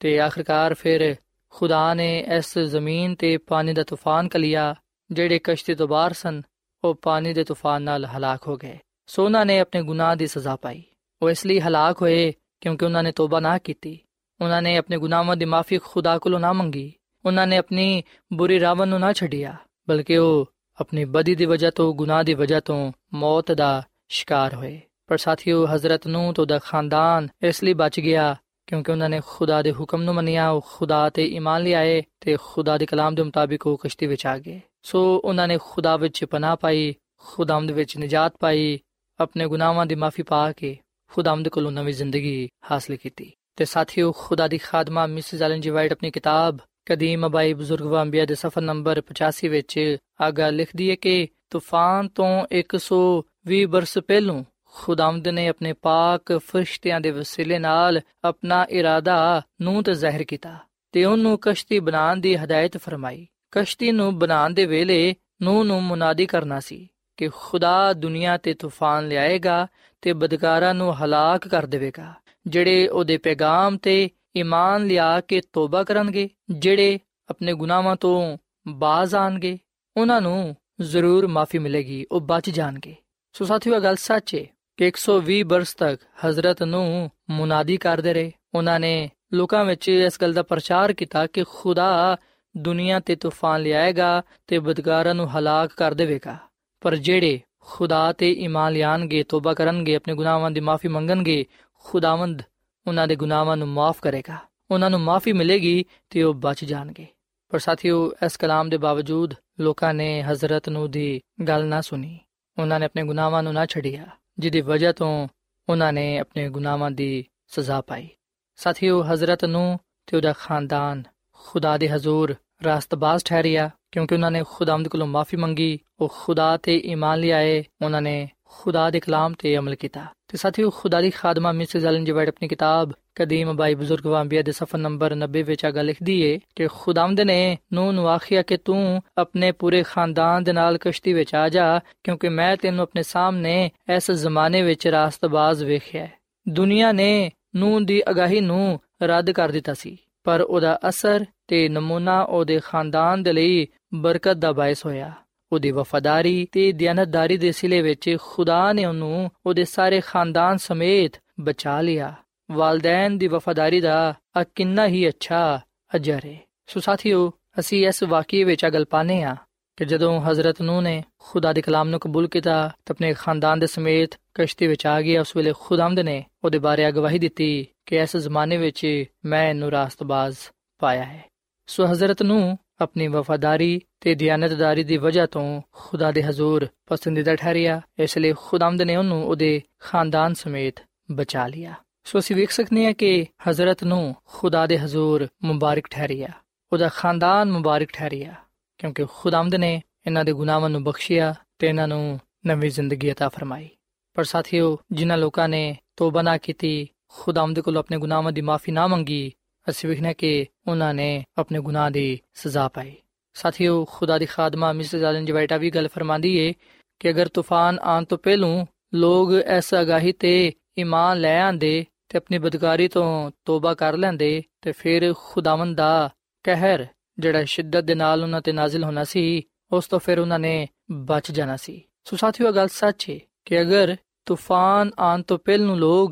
ਤੇ 0.00 0.20
ਆਖਰਕਾਰ 0.20 0.74
ਫਿਰ 0.74 1.16
ਖੁਦਾ 1.50 1.94
ਨੇ 1.94 2.24
ਇਸ 2.36 2.58
ਜ਼ਮੀਨ 2.58 3.14
ਤੇ 3.14 3.36
ਪਾਣੀ 3.36 3.72
ਦਾ 3.72 3.82
ਤੂਫਾਨ 3.82 4.28
ਕਲਿਆ 4.28 4.74
ਜਿਹੜੇ 5.12 5.40
ਕਸ਼ਤੀ 5.44 5.74
ਤੋਂ 5.74 5.88
ਬਾਹਰ 5.88 6.12
ਸਨ, 6.12 6.42
ਉਹ 6.84 6.94
ਪਾਣੀ 6.94 7.32
ਦੇ 7.32 7.44
ਤੂਫਾਨ 7.44 7.82
ਨਾਲ 7.82 8.04
ਹਲਾਕ 8.04 8.48
ਹੋ 8.48 8.56
ਗਏ। 8.56 8.78
ਸੋਨਾ 9.06 9.44
ਨੇ 9.44 9.58
ਆਪਣੇ 9.58 9.82
ਗੁਨਾਹ 9.82 10.16
ਦੀ 10.16 10.26
ਸਜ਼ਾ 10.26 10.56
ਪਾਈ। 10.56 10.82
ਉਹ 11.22 11.30
ਇਸ 11.30 11.46
ਲਈ 11.46 11.60
ਹਲਾਕ 11.60 12.02
ਹੋਏ 12.02 12.32
ਕਿਉਂਕਿ 12.60 12.84
ਉਹਨਾਂ 12.84 13.02
ਨੇ 13.02 13.12
ਤੋਬਾ 13.12 13.40
ਨਾ 13.40 13.58
ਕੀਤੀ। 13.58 13.98
ਉਹਨਾਂ 14.40 14.62
ਨੇ 14.62 14.76
ਆਪਣੇ 14.76 14.98
ਗੁਨਾਹਾਂ 14.98 15.36
ਦੀ 15.36 15.44
ਮਾਫੀ 15.44 15.78
ਖੁਦਾ 15.78 16.18
ਕੋਲੋਂ 16.18 16.40
ਨਾ 16.40 16.52
ਮੰਗੀ। 16.52 16.92
ਉਹਨਾਂ 17.24 17.46
ਨੇ 17.46 17.56
ਆਪਣੀ 17.56 18.02
ਬੁਰੀ 18.32 18.60
ਰਾਵਨ 18.60 18.88
ਨੂੰ 18.88 19.00
ਨਾ 19.00 19.12
ਛੱਡਿਆ, 19.12 19.56
ਬਲਕਿ 19.88 20.16
ਉਹ 20.16 20.52
ਆਪਣੀ 20.80 21.04
ਬਦੀ 21.04 21.34
ਦੀ 21.34 21.44
ਵਜ੍ਹਾ 21.44 21.70
ਤੋਂ, 21.70 21.94
ਗੁਨਾਹ 21.94 22.24
ਦੀ 22.24 22.34
ਵਜ੍ਹਾ 22.34 22.60
ਤੋਂ 22.60 22.92
ਮੌਤ 23.14 23.52
ਦਾ 23.52 23.82
ਸ਼ਿਕਾਰ 24.08 24.54
ਹੋਏ। 24.54 24.80
ਪਰ 25.08 25.18
ਸਾਥੀਓ, 25.18 25.66
ਹਜ਼ਰਤ 25.66 26.06
ਨੂੰ 26.06 26.34
ਤੋਂ 26.34 26.46
ਦਾ 26.46 26.58
ਖਾਨਦਾਨ 26.58 27.28
ਇਸ 27.42 27.64
ਲਈ 27.64 27.74
ਬਚ 27.74 28.00
ਗਿਆ 28.00 28.36
ਕਿਉਂਕਿ 28.66 28.92
ਉਹਨਾਂ 28.92 29.08
ਨੇ 29.08 29.20
ਖੁਦਾ 29.26 29.62
ਦੇ 29.62 29.72
ਹੁਕਮ 29.72 30.02
ਨੂੰ 30.02 30.14
ਮੰਨਿਆ, 30.14 30.50
ਉਹ 30.50 30.66
ਖੁਦਾ 30.72 31.10
ਤੇ 31.10 31.24
ਈਮਾਨ 31.26 31.62
ਲਿਆਏ 31.62 32.02
ਤੇ 32.20 32.36
ਖੁਦਾ 32.42 32.78
ਦੇ 32.78 32.86
ਕਲਾਮ 32.86 33.14
ਦੇ 33.14 33.22
ਮੁਤਾਬਿਕ 33.22 33.66
ਉਹ 33.66 33.78
ਕਸ਼ਤੀ 33.78 34.06
ਵਿੱਚ 34.06 34.26
ਆ 34.26 34.38
ਗਏ। 34.38 34.60
ਸੋ 34.82 35.20
ਉਹਨਾਂ 35.24 35.48
ਨੇ 35.48 35.58
ਖੁਦਾ 35.62 35.96
ਵਿੱਚ 35.96 36.24
ਪਨਾਹ 36.24 36.56
ਪਾਈ, 36.56 36.94
ਖੁਦਾਮਦ 37.16 37.70
ਵਿੱਚ 37.70 37.98
ਨਜਾਤ 37.98 38.32
ਪਾਈ, 38.40 38.80
ਆਪਣੇ 39.20 39.46
ਗੁਨਾਹਾਂ 39.46 39.86
ਦੀ 39.86 39.94
ਮਾਫੀ 39.94 40.22
ਪਾ 40.22 40.52
ਕੇ 40.52 40.78
ਖੁਦਾਮਦ 41.12 41.48
ਕੋਲੋਂ 41.48 41.72
ਨਵੀਂ 41.72 41.94
ਜ਼ਿੰਦਗੀ 41.94 42.48
ਹਾਸਲ 42.70 42.96
ਕੀਤੀ। 42.96 43.32
ਤੇ 43.56 43.64
ਸਾਥੀਓ, 43.64 44.12
ਖੁਦਾ 44.12 44.48
ਦੀ 44.48 44.58
ਖਾਦਮਾ 44.58 45.06
ਮਿਸਿਸ 45.06 45.42
ਐਲਨ 45.42 45.60
ਜੀ 45.60 45.70
ਵਾਈਟ 45.70 45.92
ਆਪਣੀ 45.92 46.10
ਕਿਤਾਬ 46.10 46.58
ਕਦੀਮ 46.86 47.26
ਅਬਾਈ 47.26 47.54
ਬਜ਼ੁਰਗ 47.54 47.86
ਵਾਂਬੀਆ 47.86 48.24
ਦੇ 48.24 48.34
ਸਫਾ 48.34 48.60
ਨੰਬਰ 48.60 49.02
85 49.08 49.48
ਵਿੱਚ 49.48 49.96
ਆਗਾ 50.20 50.50
ਲਿਖਦੀ 50.50 50.90
ਹੈ 50.90 50.94
ਕਿ 50.94 51.28
ਤੂਫਾਨ 51.50 52.08
ਤੋਂ 52.08 52.46
120 52.52 53.64
ਬਰਸ 53.64 53.98
ਪਹਿਲੋਂ 53.98 54.44
ਖੁਦਾਮਦ 54.74 55.28
ਨੇ 55.28 55.46
ਆਪਣੇ 55.48 55.72
ਪਾਕ 55.72 56.36
ਫਰਿਸ਼ਤਿਆਂ 56.38 57.00
ਦੇ 57.00 57.10
ਵਸੀਲੇ 57.10 57.58
ਨਾਲ 57.58 58.00
ਆਪਣਾ 58.24 58.64
ਇਰਾਦਾ 58.70 59.42
ਨੂੰ 59.60 59.82
ਤੇ 59.82 59.94
ਜ਼ਾਹਿਰ 59.94 60.24
ਕੀਤਾ 60.24 60.56
ਤੇ 60.94 61.04
ਉਹਨੂੰ 61.04 61.38
ਕਸ਼ਤੀ 61.42 61.78
ਬਣਾਉਣ 61.78 62.20
ਦੀ 62.20 62.34
ਹਦਾਇਤ 62.36 62.76
ਫਰਮਾਈ। 62.76 63.26
ਕਸ਼ਤੀ 63.50 63.92
ਨੂੰ 63.92 64.18
ਬਣਾਉਣ 64.18 64.54
ਦੇ 64.54 64.66
ਵੇਲੇ 64.66 65.14
ਨੂੰ 65.42 65.66
ਨੂੰ 65.66 65.82
ਮੁਨਾਦੀ 65.82 66.26
ਕਰਨਾ 66.26 66.60
ਸੀ 66.60 66.88
ਕਿ 67.16 67.28
ਖੁਦਾ 67.34 67.92
ਦੁਨੀਆ 67.92 68.36
ਤੇ 68.36 68.54
ਤੂਫਾਨ 68.54 69.08
ਲਿਆਏਗਾ 69.08 69.66
ਤੇ 70.02 70.12
ਬਦਕਾਰਾਂ 70.12 70.74
ਨੂੰ 70.74 70.92
ਹਲਾਕ 70.96 71.48
ਕਰ 71.48 71.66
ਦੇਵੇਗਾ, 71.66 72.12
ਜਿਹੜੇ 72.46 72.88
ਉਹਦੇ 72.88 73.16
ਪੈਗਾਮ 73.16 73.76
ਤੇ 73.76 74.10
ਈਮਾਨ 74.36 74.86
ਲਿਆ 74.86 75.20
ਕੇ 75.20 75.40
ਤੋਬਾ 75.52 75.82
ਕਰਨਗੇ, 75.84 76.28
ਜਿਹੜੇ 76.50 76.98
ਆਪਣੇ 77.28 77.52
ਗੁਨਾਹਾਂ 77.52 77.96
ਤੋਂ 77.96 78.36
ਬਾਜ਼ 78.68 79.14
ਆਣਗੇ 79.14 79.58
ਉਹਨਾਂ 79.96 80.20
ਨੂੰ 80.20 80.56
ਜ਼ਰੂਰ 80.80 81.26
ਮਾਫੀ 81.26 81.58
ਮਿਲੇਗੀ, 81.58 82.04
ਉਹ 82.12 82.20
ਬਚ 82.20 82.50
ਜਾਣਗੇ। 82.50 82.94
ਸੋ 83.34 83.44
ਸਾਥੀਓ, 83.44 83.74
ਇਹ 83.74 83.80
ਗੱਲ 83.80 83.96
ਸੱਚ 83.96 84.34
ਹੈ 84.34 84.44
ਕਿ 84.78 84.86
120 84.86 85.42
ਬਰਸ 85.42 85.74
ਤੱਕ 85.74 86.02
ਹਜ਼ਰਤ 86.26 86.62
ਨੂੰ 86.62 87.10
ਮੁਨਾਦੀ 87.30 87.76
ਕਰਦੇ 87.76 88.14
ਰਹੇ। 88.14 88.32
ਉਹਨਾਂ 88.54 88.80
ਨੇ 88.80 89.10
ਲੋਕਾਂ 89.32 89.64
ਵਿੱਚ 89.64 89.88
ਇਸ 89.88 90.18
ਗੱਲ 90.22 90.32
ਦਾ 90.32 90.42
ਪ੍ਰਚਾਰ 90.42 90.92
ਕੀਤਾ 90.92 91.26
ਕਿ 91.26 91.44
ਖੁਦਾ 91.48 92.16
ਦੁਨੀਆ 92.56 93.00
ਤੇ 93.00 93.16
ਤੂਫਾਨ 93.16 93.62
ਲਿਆਏਗਾ 93.62 94.22
ਤੇ 94.46 94.58
ਬਦਕਾਰਾਂ 94.58 95.14
ਨੂੰ 95.14 95.38
ਹਲਾਕ 95.38 95.70
ਕਰ 95.76 95.94
ਦੇਵੇਗਾ। 95.94 96.36
ਪਰ 96.80 96.96
ਜਿਹੜੇ 96.96 97.40
ਖੁਦਾ 97.60 98.12
ਤੇ 98.12 98.32
ਈਮਾਨ 98.32 98.72
ਲਿਆਣਗੇ, 98.72 99.22
ਤੋਬਾ 99.22 99.54
ਕਰਨਗੇ, 99.54 99.96
ਆਪਣੇ 99.96 100.14
ਗੁਨਾਹਾਂ 100.14 100.50
ਦੀ 100.50 100.60
ਮਾਫੀ 100.60 100.88
ਮੰਗਣਗੇ 100.88 101.46
ਖੁਦਾਵੰਦ 101.84 102.42
ਉਹਨਾਂ 102.86 103.08
ਦੇ 103.08 103.16
ਗੁਨਾਹਾਂ 103.16 103.56
ਨੂੰ 103.56 103.68
ਮਾਫ 103.68 104.00
ਕਰੇਗਾ। 104.02 104.36
ਉਹਨਾਂ 104.70 104.90
ਨੂੰ 104.90 105.00
ਮਾਫੀ 105.00 105.32
ਮਿਲੇਗੀ 105.32 105.84
ਤੇ 106.10 106.22
ਉਹ 106.22 106.34
ਬਚ 106.34 106.64
ਜਾਣਗੇ। 106.64 107.06
ਪਰ 107.48 107.58
ਸਾਥੀਓ, 107.58 108.12
ਇਸ 108.26 108.36
ਕਲਾਮ 108.36 108.68
ਦੇ 108.68 108.76
ਬਾਵਜੂਦ 108.76 109.34
ਲੋਕਾਂ 109.60 109.94
ਨੇ 109.94 110.22
ਹਜ਼ਰਤ 110.22 110.68
ਨੂੰ 110.68 110.90
ਦੀ 110.90 111.20
ਗੱਲ 111.48 111.66
ਨਾ 111.66 111.80
ਸੁਣੀ। 111.80 112.18
ਉਹਨਾਂ 112.58 112.80
ਨੇ 112.80 112.86
ਆਪਣੇ 112.86 113.04
ਗੁਨਾਹਾਂ 113.04 113.42
ਨੂੰ 113.42 113.52
ਨਾ 113.52 113.66
ਛੱਡਿਆ। 113.66 114.06
ਜਿਹਦੀ 114.38 114.60
ਵਜ੍ਹਾ 114.60 114.92
ਤੋਂ 114.92 115.28
ਉਹਨਾਂ 115.68 115.92
ਨੇ 115.92 116.18
ਆਪਣੇ 116.18 116.48
ਗੁਨਾਹਾਂ 116.48 116.90
ਦੀ 116.90 117.24
ਸਜ਼ਾ 117.48 117.80
ਪਾਈ। 117.80 118.08
ਸਾਥੀਓ, 118.56 119.02
ਹਜ਼ਰਤ 119.02 119.44
ਨੂੰ 119.44 119.78
ਤੇ 120.06 120.16
ਉਹਦਾ 120.16 120.34
ਖਾਨਦਾਨ 120.38 121.02
ਖੁਦਾ 121.32 121.78
ਦੇ 121.78 121.90
ਹਜ਼ੂਰ 121.90 122.34
ਰਾਸਤਬਾਜ਼ 122.64 123.24
ਠਹਿਰਿਆ। 123.24 123.70
ਕਿਉਂਕਿ 123.92 124.14
ਉਹਨਾਂ 124.14 124.30
ਨੇ 124.30 124.42
ਖੁਦਾਵੰਦ 124.50 124.88
ਕੋਲੋਂ 124.88 125.06
ਮਾਫੀ 125.06 125.36
ਮੰਗੀ, 125.36 125.78
ਉਹ 126.00 126.14
ਖੁਦਾ 126.20 126.56
ਤੇ 126.56 126.78
ਈਮਾਨ 126.78 127.18
ਲਿਆਏ, 127.18 127.64
ਉਹਨਾਂ 127.84 128.02
ਨੇ 128.02 128.28
ਖੁਦਾ 128.44 128.90
ਦੇ 128.90 129.00
ਕਲਾਮ 129.00 129.34
ਤੇ 129.38 129.58
ਅਮਲ 129.58 129.74
ਕੀਤਾ। 129.74 130.06
ਤੇ 130.28 130.38
ਸਾਥੀਓ, 130.38 130.70
ਖੁਦਾ 130.70 131.00
ਦੀ 131.00 131.10
ਖਾਦਮਾ 131.10 131.52
ਮਿਸਿਸ 131.52 131.84
ਐਲਨ 131.84 132.04
ਜੀ 132.04 132.10
ਆਪਣੀ 132.10 132.48
ਕਿਤਾਬ 132.48 132.92
ਕਦੀਮ 133.18 133.56
ਬਾਈ 133.56 133.74
ਬਜ਼ੁਰਗ 133.74 134.06
ਵਾਂਬੀਆ 134.06 134.42
ਦੇ 134.42 134.52
ਸਫਾ 134.52 134.78
ਨੰਬਰ 134.78 135.16
90 135.16 135.42
ਵਿੱਚ 135.42 135.64
ਆ 135.64 135.70
ਗੱਲ 135.70 135.86
ਲਿਖਦੀ 135.86 136.20
ਏ 136.22 136.38
ਕਿ 136.56 136.66
ਖੁਦਾਵੰਦ 136.66 137.20
ਨੇ 137.20 137.58
ਨੂੰ 137.72 137.94
ਨੂੰ 137.94 138.08
ਆਖਿਆ 138.08 138.42
ਕਿ 138.42 138.56
ਤੂੰ 138.56 139.02
ਆਪਣੇ 139.18 139.52
ਪੂਰੇ 139.52 139.82
ਖਾਨਦਾਨ 139.82 140.44
ਦੇ 140.44 140.52
ਨਾਲ 140.52 140.78
ਕਸ਼ਤੀ 140.78 141.12
ਵਿੱਚ 141.12 141.34
ਆ 141.34 141.48
ਜਾ, 141.48 141.80
ਕਿਉਂਕਿ 142.04 142.28
ਮੈਂ 142.28 142.56
ਤੈਨੂੰ 142.56 142.82
ਆਪਣੇ 142.82 143.02
ਸਾਹਮਣੇ 143.02 143.70
ਇਸ 143.96 144.10
ਜ਼ਮਾਨੇ 144.10 144.62
ਵਿੱਚ 144.62 144.86
ਰਾਸਤਬਾਜ਼ 144.86 145.64
ਵੇਖਿਆ 145.64 146.08
ਦੁਨੀਆ 146.48 146.92
ਨੇ 146.92 147.30
ਨੂੰ 147.56 147.86
ਦੀ 147.86 148.02
ਅਗਾਹੀ 148.10 148.40
ਨੂੰ 148.40 148.80
ਰੱਦ 149.02 149.30
ਕਰ 149.30 149.48
ਦਿੱਤਾ 149.48 149.74
ਸੀ, 149.74 149.96
ਪਰ 150.24 150.40
ਉਹਦਾ 150.40 150.78
ਅਸਰ 150.88 151.24
ਤੇ 151.48 151.68
ਨਮੂਨਾ 151.68 152.22
ਉਹਦੇ 152.22 152.60
ਖਾਨਦਾਨ 152.64 153.22
ਦੇ 153.22 153.32
ਲਈ 153.32 153.66
ਬਰਕਤ 153.94 154.36
ਦਾ 154.36 154.52
ਬਾਇਸ 154.52 154.86
ਹੋਇਆ। 154.86 155.12
ਉਹਦੀ 155.52 155.70
ਵਫਾਦਾਰੀ 155.70 156.46
ਤੇ 156.52 156.72
ਦਿਆਨਤਦਾਰੀ 156.72 157.36
ਦੇ 157.36 157.52
ਸਿਲੇ 157.52 157.82
ਵਿੱਚ 157.82 158.16
ਖੁਦਾ 158.22 158.72
ਨੇ 158.72 158.84
ਉਹਨੂੰ 158.84 159.30
ਉਹਦੇ 159.46 159.64
ਸਾਰੇ 159.64 160.00
ਖਾਨਦਾਨ 160.00 160.56
ਸਮੇਤ 160.56 161.12
ਬਚਾ 161.40 161.80
ਲਿਆ। 161.80 162.14
ਵਾਲਦੈਨ 162.50 163.18
ਦੀ 163.18 163.26
ਵਫਾਦਾਰੀ 163.26 163.80
ਦਾ 163.80 164.14
ਆ 164.36 164.44
ਕਿੰਨਾ 164.44 164.86
ਹੀ 164.86 165.08
ਅੱਛਾ 165.08 165.60
ਅਜਰ 165.96 166.20
ਹੈ 166.24 166.36
ਸੋ 166.66 166.80
ਸਾਥੀਓ, 166.80 167.32
ਅਸੀਂ 167.58 167.86
ਇਸ 167.86 168.02
ਵਾਕਿਏ 168.02 168.44
ਵਿੱਚ 168.44 168.66
ਅਗਲ 168.66 168.84
ਪਾਨੇ 168.84 169.22
ਆ 169.22 169.36
ਕਿ 169.76 169.84
ਜਦੋਂ 169.84 170.20
ਹਜ਼ਰਤ 170.20 170.62
ਨੂੰ 170.62 170.82
ਨੇ 170.82 171.04
ਖੁਦਾ 171.18 171.52
ਦੇ 171.52 171.62
ਕਲਾਮ 171.62 171.88
ਨੂੰ 171.88 172.00
ਕਬੂਲ 172.00 172.28
ਕੀਤਾ, 172.28 172.68
ਤਾਂ 172.86 172.94
ਆਪਣੇ 172.94 173.14
ਖਾਨਦਾਨ 173.14 173.58
ਦੇ 173.58 173.66
ਸਮੇਤ 173.66 174.10
ਕਸ਼ਤੀ 174.34 174.66
ਵਿੱਚ 174.66 174.86
ਆ 174.86 175.02
ਗਿਆ 175.02 175.20
ਉਸ 175.20 175.36
ਵੇਲੇ 175.36 175.52
ਖੁਦਾਮਦ 175.60 176.00
ਨੇ 176.00 176.24
ਉਹਦੇ 176.44 176.58
ਬਾਰੇ 176.58 176.88
ਅਗਵਾਹੀ 176.88 177.18
ਦਿੱਤੀ 177.18 177.66
ਕਿ 177.86 177.96
ਇਸ 177.96 178.16
ਜ਼ਮਾਨੇ 178.16 178.56
ਵਿੱਚ 178.56 179.04
ਮੈਂ 179.24 179.50
ਇਹਨੂੰ 179.50 179.70
ਰਾਸਤਬਾਜ਼ 179.70 180.36
ਪਾਇਆ 180.78 181.04
ਹੈ। 181.04 181.24
ਸੋ 181.66 181.86
ਹਜ਼ਰਤ 181.86 182.22
ਨੂੰ 182.22 182.58
ਆਪਣੀ 182.80 183.08
ਵਫਾਦਾਰੀ 183.08 183.80
ਤੇ 184.00 184.14
ਦਿਆਨਤਦਾਰੀ 184.14 184.84
ਦੀ 184.84 184.96
ਵਜ੍ਹਾ 184.96 185.26
ਤੋਂ 185.26 185.62
ਖੁਦਾ 185.72 186.12
ਦੇ 186.12 186.22
ਹਜ਼ੂਰ 186.22 186.66
ਪਸੰਦੀਦਾ 186.86 187.36
ਠਹਿਰਿਆ। 187.36 187.80
ਇਸ 187.98 188.18
ਲਈ 188.18 188.32
ਖੁਦਾਮਦ 188.32 188.82
ਨੇ 188.82 188.96
ਉਹਨੂੰ 188.96 189.26
ਉਹਦੇ 189.26 189.62
ਖਾਨਦਾਨ 189.78 190.34
ਸਮੇਤ 190.34 190.74
ਬਚਾ 191.10 191.46
ਲਿਆ। 191.46 191.74
ਸੋ 192.07 192.19
ਅਸੀਂ 192.19 192.35
ਵੇਖ 192.35 192.51
ਸਕਨੇ 192.51 192.85
ਹਾਂ 192.85 192.93
ਕਿ 192.93 193.25
ਹਜ਼ਰਤ 193.49 193.83
ਨੂੰ 193.83 194.15
ਖੁਦਾ 194.25 194.65
ਦੇ 194.67 194.77
ਹਜ਼ੂਰ 194.77 195.27
ਮੁਬਾਰਕ 195.43 195.87
ਠਹਿਰਿਆ 195.87 196.27
ਉਹਦਾ 196.71 196.89
ਖਾਨਦਾਨ 196.89 197.51
ਮੁਬਾਰਕ 197.51 197.91
ਠਹਿਰਿਆ 197.93 198.33
ਕਿਉਂਕਿ 198.79 199.05
ਖੁਦਾਮਦ 199.15 199.55
ਨੇ 199.55 199.81
ਇਹਨਾਂ 200.07 200.25
ਦੇ 200.25 200.33
ਗੁਨਾਹਾਂ 200.33 200.69
ਨੂੰ 200.69 200.83
ਬਖਸ਼ਿਆ 200.83 201.33
ਤੇ 201.59 201.67
ਇਹਨਾਂ 201.67 201.87
ਨੂੰ 201.87 202.19
ਨਵੀਂ 202.45 202.69
ਜ਼ਿੰਦਗੀ 202.71 203.11
عطا 203.11 203.29
ਫਰਮਾਈ 203.29 203.69
ਪਰ 204.15 204.23
ਸਾਥੀਓ 204.23 204.77
ਜਿਨ੍ਹਾਂ 204.91 205.17
ਲੋਕਾਂ 205.17 205.47
ਨੇ 205.49 205.75
ਤੋਬਾ 205.97 206.21
ਨਾ 206.21 206.37
ਕੀਤੀ 206.37 206.87
ਖੁਦਾਮਦ 207.09 207.59
ਕੋਲ 207.59 207.77
ਆਪਣੇ 207.77 207.97
ਗੁਨਾਹਾਂ 207.97 208.31
ਦੀ 208.31 208.41
ਮਾਫੀ 208.41 208.71
ਨਾ 208.71 208.87
ਮੰਗੀ 208.87 209.31
ਅਸੀਂ 209.67 209.89
ਵੇਖਨੇ 209.89 210.13
ਕਿ 210.13 210.45
ਉਹਨਾਂ 210.67 210.93
ਨੇ 210.93 211.23
ਆਪਣੇ 211.37 211.59
ਗੁਨਾਹ 211.59 211.89
ਦੀ 211.91 212.19
ਸਜ਼ਾ 212.33 212.67
ਪਾਈ 212.67 212.95
ਸਾਥੀਓ 213.35 213.83
ਖੁਦਾ 213.85 214.17
ਦੀ 214.17 214.25
ਖਾਦਮਾ 214.25 214.73
ਮਿਸਟਰ 214.73 214.99
ਜਾਲਨ 214.99 215.25
ਜਵਾਈਟਾ 215.25 215.57
ਵੀ 215.57 215.69
ਗੱਲ 215.71 215.87
ਫਰਮਾਂਦੀ 215.87 216.35
ਏ 216.37 216.53
ਕਿ 216.99 217.09
ਅਗਰ 217.09 217.27
ਤੂਫਾਨ 217.27 217.79
ਆਉਣ 217.81 218.03
ਤੋਂ 218.03 218.17
ਪਹਿਲੋਂ 218.17 218.65
ਲੋਗ 218.93 219.33
ਇਸ 219.33 219.73
ਅਗਾਹੀ 219.81 220.11
ਤੇ 220.11 220.51
ਈਮਾਨ 220.77 221.19
ਲੈ 221.19 221.39
ਆਂਦੇ 221.41 221.85
ਤੇ 222.08 222.18
ਆਪਣੀ 222.18 222.38
ਬਦਕਾਰੀ 222.38 222.88
ਤੋਂ 222.88 223.30
ਤੋਬਾ 223.44 223.74
ਕਰ 223.74 223.96
ਲੈਂਦੇ 223.96 224.42
ਤੇ 224.62 224.72
ਫਿਰ 224.72 225.14
ਖੁਦਾਵੰਦ 225.16 225.76
ਦਾ 225.76 226.10
ਕਹਿਰ, 226.44 226.86
ਜਿਹੜਾ 227.18 227.44
ਸ਼ਿੱਦਤ 227.44 227.84
ਦੇ 227.84 227.94
ਨਾਲ 227.94 228.22
ਉਹਨਾਂ 228.22 228.40
ਤੇ 228.40 228.52
ਨਾਜ਼ਿਲ 228.52 228.84
ਹੋਣਾ 228.84 229.04
ਸੀ, 229.04 229.42
ਉਸ 229.72 229.86
ਤੋਂ 229.86 229.98
ਫਿਰ 229.98 230.18
ਉਹਨਾਂ 230.18 230.38
ਨੇ 230.38 230.66
ਬਚ 230.90 231.30
ਜਾਣਾ 231.32 231.56
ਸੀ। 231.56 231.82
ਸੋ 232.04 232.16
ਸਾਥੀਓ 232.16 232.52
ਗੱਲ 232.52 232.68
ਸੱਚ 232.68 233.10
ਹੈ 233.10 233.18
ਕਿ 233.44 233.60
ਅਗਰ 233.60 233.96
ਤੂਫਾਨ 234.26 234.90
ਆਉਣ 234.98 235.22
ਤੋਂ 235.22 235.38
ਪਹਿਲੋਂ 235.38 235.76
ਲੋਗ 235.76 236.10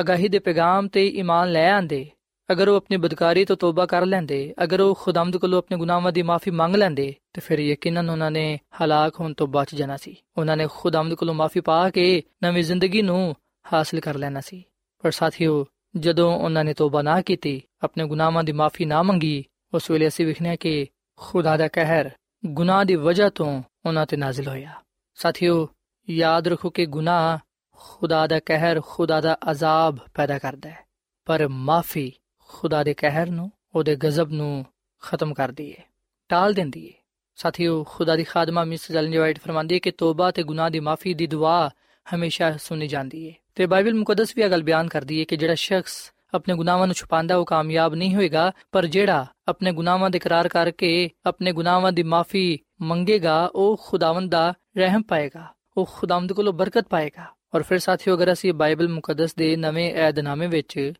ਅਗਾਹੀ 0.00 0.28
ਦੇ 0.28 0.38
ਪੈਗਾਮ 0.38 0.88
ਤੇ 0.88 1.06
ਈਮਾਨ 1.06 1.52
ਲੈ 1.52 1.70
ਆਂਦੇ 1.70 2.06
ਅਗਰ 2.52 2.68
ਉਹ 2.68 2.76
ਆਪਣੀ 2.76 2.96
ਬਦਕਾਰੀ 2.96 3.44
ਤੋਂ 3.44 3.56
ਤੋਬਾ 3.56 3.86
ਕਰ 3.86 4.06
ਲੈਂਦੇ, 4.06 4.54
ਅਗਰ 4.64 4.80
ਉਹ 4.80 4.94
ਖੁਦਾਮਦ 4.94 5.36
ਕੋਲੋਂ 5.36 5.58
ਆਪਣੇ 5.58 5.78
ਗੁਨਾਹਾਂ 5.78 6.12
ਦੀ 6.12 6.22
ਮਾਫੀ 6.22 6.50
ਮੰਗ 6.50 6.76
ਲੈਂਦੇ, 6.76 7.14
ਤੇ 7.32 7.40
ਫਿਰ 7.40 7.58
ਯਕੀਨਨ 7.58 8.10
ਉਹਨਾਂ 8.10 8.30
ਨੇ 8.30 8.58
ਹਲਾਕ 8.82 9.20
ਹੋਣ 9.20 9.34
ਤੋਂ 9.34 9.46
ਬਚ 9.46 9.74
ਜਾਣਾ 9.74 9.96
ਸੀ। 9.96 10.16
ਉਹਨਾਂ 10.38 10.56
ਨੇ 10.56 10.66
ਖੁਦਾਮਦ 10.70 11.14
ਕੋਲੋਂ 11.14 11.34
ਮਾਫੀ 11.34 11.60
ਪਾ 11.60 11.90
ਕੇ 11.90 12.22
ਨਵੀਂ 12.42 12.64
ਜ਼ਿੰਦਗੀ 12.64 13.02
ਨੂੰ 13.02 13.34
ਹਾਸਲ 13.72 14.00
ਕਰ 14.00 14.14
ਲੈਣਾ 14.14 14.40
ਸੀ। 14.40 14.64
ਪਰ 15.02 15.10
ਸਾਥੀਓ, 15.10 15.66
ਜਦੋਂ 15.96 16.38
ਉਹਨਾਂ 16.38 16.64
ਨੇ 16.64 16.74
ਤੋਬਾ 16.74 17.02
ਨਾ 17.02 17.20
ਕੀਤੀ, 17.22 17.62
ਆਪਣੇ 17.82 18.06
ਗੁਨਾਹਾਂ 18.06 18.44
ਦੀ 18.44 18.52
ਮਾਫੀ 18.52 18.84
ਨਾ 18.84 19.02
ਮੰਗੀ, 19.02 19.44
ਉਸ 19.74 19.90
ਵੇਲੇ 19.90 20.08
ਅਸੀਂ 20.08 20.26
ਵਿਖਣਿਆ 20.26 20.56
ਕਿ 20.56 20.86
ਖੁਦਾ 21.16 21.56
ਦਾ 21.56 21.68
ਕਹਿਰ 21.68 22.10
ਗੁਨਾਹ 22.46 22.84
ਦੀ 22.84 22.94
ਵਜ੍ਹਾ 22.94 23.28
ਤੋਂ 23.28 23.62
ਉਹਨਾਂ 23.86 24.06
ਤੇ 24.06 24.16
ਨਾਜ਼ਿਲ 24.16 24.48
ਹੋਇਆ। 24.48 24.72
ਸਾਥੀਓ, 25.14 25.68
ਯਾਦ 26.10 26.48
ਰੱਖੋ 26.48 26.70
ਕਿ 26.70 26.86
ਗੁਨਾਹ 26.86 27.38
ਖੁਦਾ 27.76 28.26
ਦਾ 28.26 28.40
ਕਹਿਰ, 28.40 28.80
ਖੁਦਾ 28.80 29.20
ਦਾ 29.20 29.36
ਅਜ਼ਾਬ 29.50 29.98
ਪੈਦਾ 30.14 30.38
ਕਰਦਾ 30.38 30.70
ਹੈ, 30.70 30.86
ਪਰ 31.24 31.48
ਮਾਫੀ 31.48 32.12
ਖੁਦਾ 32.48 32.84
ਦੇ 32.84 32.94
ਕਹਿਰ 32.94 33.30
ਨੂੰ, 33.30 33.50
ਉਹਦੇ 33.74 33.96
ਗਜ਼ਬ 33.96 34.30
ਨੂੰ 34.30 34.66
ਖਤਮ 35.02 35.34
ਕਰਦੀ 35.34 35.72
ਹੈ, 35.72 35.84
ਟਾਲ 36.28 36.52
ਦਿੰਦੀ 36.52 36.88
ਹੈ। 36.88 37.02
ਸਾਥੀਓ, 37.36 37.84
ਖੁਦਾ 37.84 38.16
ਦੀ 38.16 38.24
ਖਾਦਮਾ 38.24 38.64
ਮਿਸ 38.64 38.92
ਜਲਨ 38.92 39.18
ਵਾਈਟ 39.18 39.40
ਫਰਮਾਂਦੀ 39.40 39.74
ਹੈ 39.74 39.78
ਕਿ 39.78 39.90
ਤੋਬਾ 39.90 40.30
ਤੇ 40.30 40.42
ਗੁਨਾਹ 40.42 40.70
ਦੀ 40.70 40.80
ਮਾਫੀ 40.80 41.14
ਦੀ 41.14 41.26
ਦੁਆ 41.26 41.70
ਹਮੇਸ਼ਾ 42.06 42.56
ਸੁਣੀ 42.56 42.86
ਜਾਂਦੀ 42.86 43.28
ਹੈ 43.28 43.34
ਤੇ 43.54 43.66
ਬਾਈਬਲ 43.66 43.94
ਮੁਕੱਦਸ 43.94 44.36
ਵੀ 44.36 44.42
ਇਹ 44.42 44.50
ਗੱਲ 44.50 44.62
ਬਿਆਨ 44.62 44.88
ਕਰਦੀ 44.88 45.20
ਹੈ 45.20 45.24
ਕਿ 45.24 45.36
ਜਿਹੜਾ 45.36 45.54
ਸ਼ਖਸ 45.54 46.12
ਆਪਣੇ 46.34 46.54
ਗੁਨਾਹਾਂ 46.54 46.86
ਨੂੰ 46.86 46.94
ਛੁਪਾਉਂਦਾ, 46.94 47.36
ਉਹ 47.36 47.44
ਕਾਮਯਾਬ 47.44 47.94
ਨਹੀਂ 47.94 48.14
ਹੋਏਗਾ, 48.14 48.52
ਪਰ 48.72 48.86
ਜਿਹੜਾ 48.86 49.26
ਆਪਣੇ 49.48 49.72
ਗੁਨਾਹਾਂ 49.72 50.10
ਦੇ 50.10 50.16
ਇਕਰਾਰ 50.16 50.48
ਕਰਕੇ 50.48 51.10
ਆਪਣੇ 51.26 51.52
ਗੁਨਾਹਾਂ 51.52 51.92
ਦੀ 51.92 52.02
ਮਾਫੀ 52.02 52.58
ਮੰਗੇਗਾ, 52.80 53.50
ਉਹ 53.54 53.80
ਖੁਦਾਵੰਦ 53.84 54.30
ਦਾ 54.30 54.54
ਰਹਿਮ 54.76 55.02
ਪਾਏਗਾ, 55.02 55.46
ਉਹ 55.76 55.88
ਖੁਦਾਵੰਦ 55.94 56.32
ਕੋਲੋਂ 56.32 56.52
ਬਰਕਤ 56.52 56.88
ਪਾਏਗਾ। 56.88 57.26
ਔਰ 57.54 57.62
ਫਿਰ 57.62 57.78
ਸਾਥੀਓ, 57.78 58.14
ਅਗਰ 58.14 58.32
ਅਸੀਂ 58.32 58.52
ਬਾਈਬਲ 58.52 58.88
ਮੁਕੱਦਸ 58.88 59.34
ਦੇ 59.34 59.56
ਨਵੇਂ 59.56 59.94
ਏਧਨਾਮੇ 59.94 60.46
ਵਿੱਚ 60.46 60.92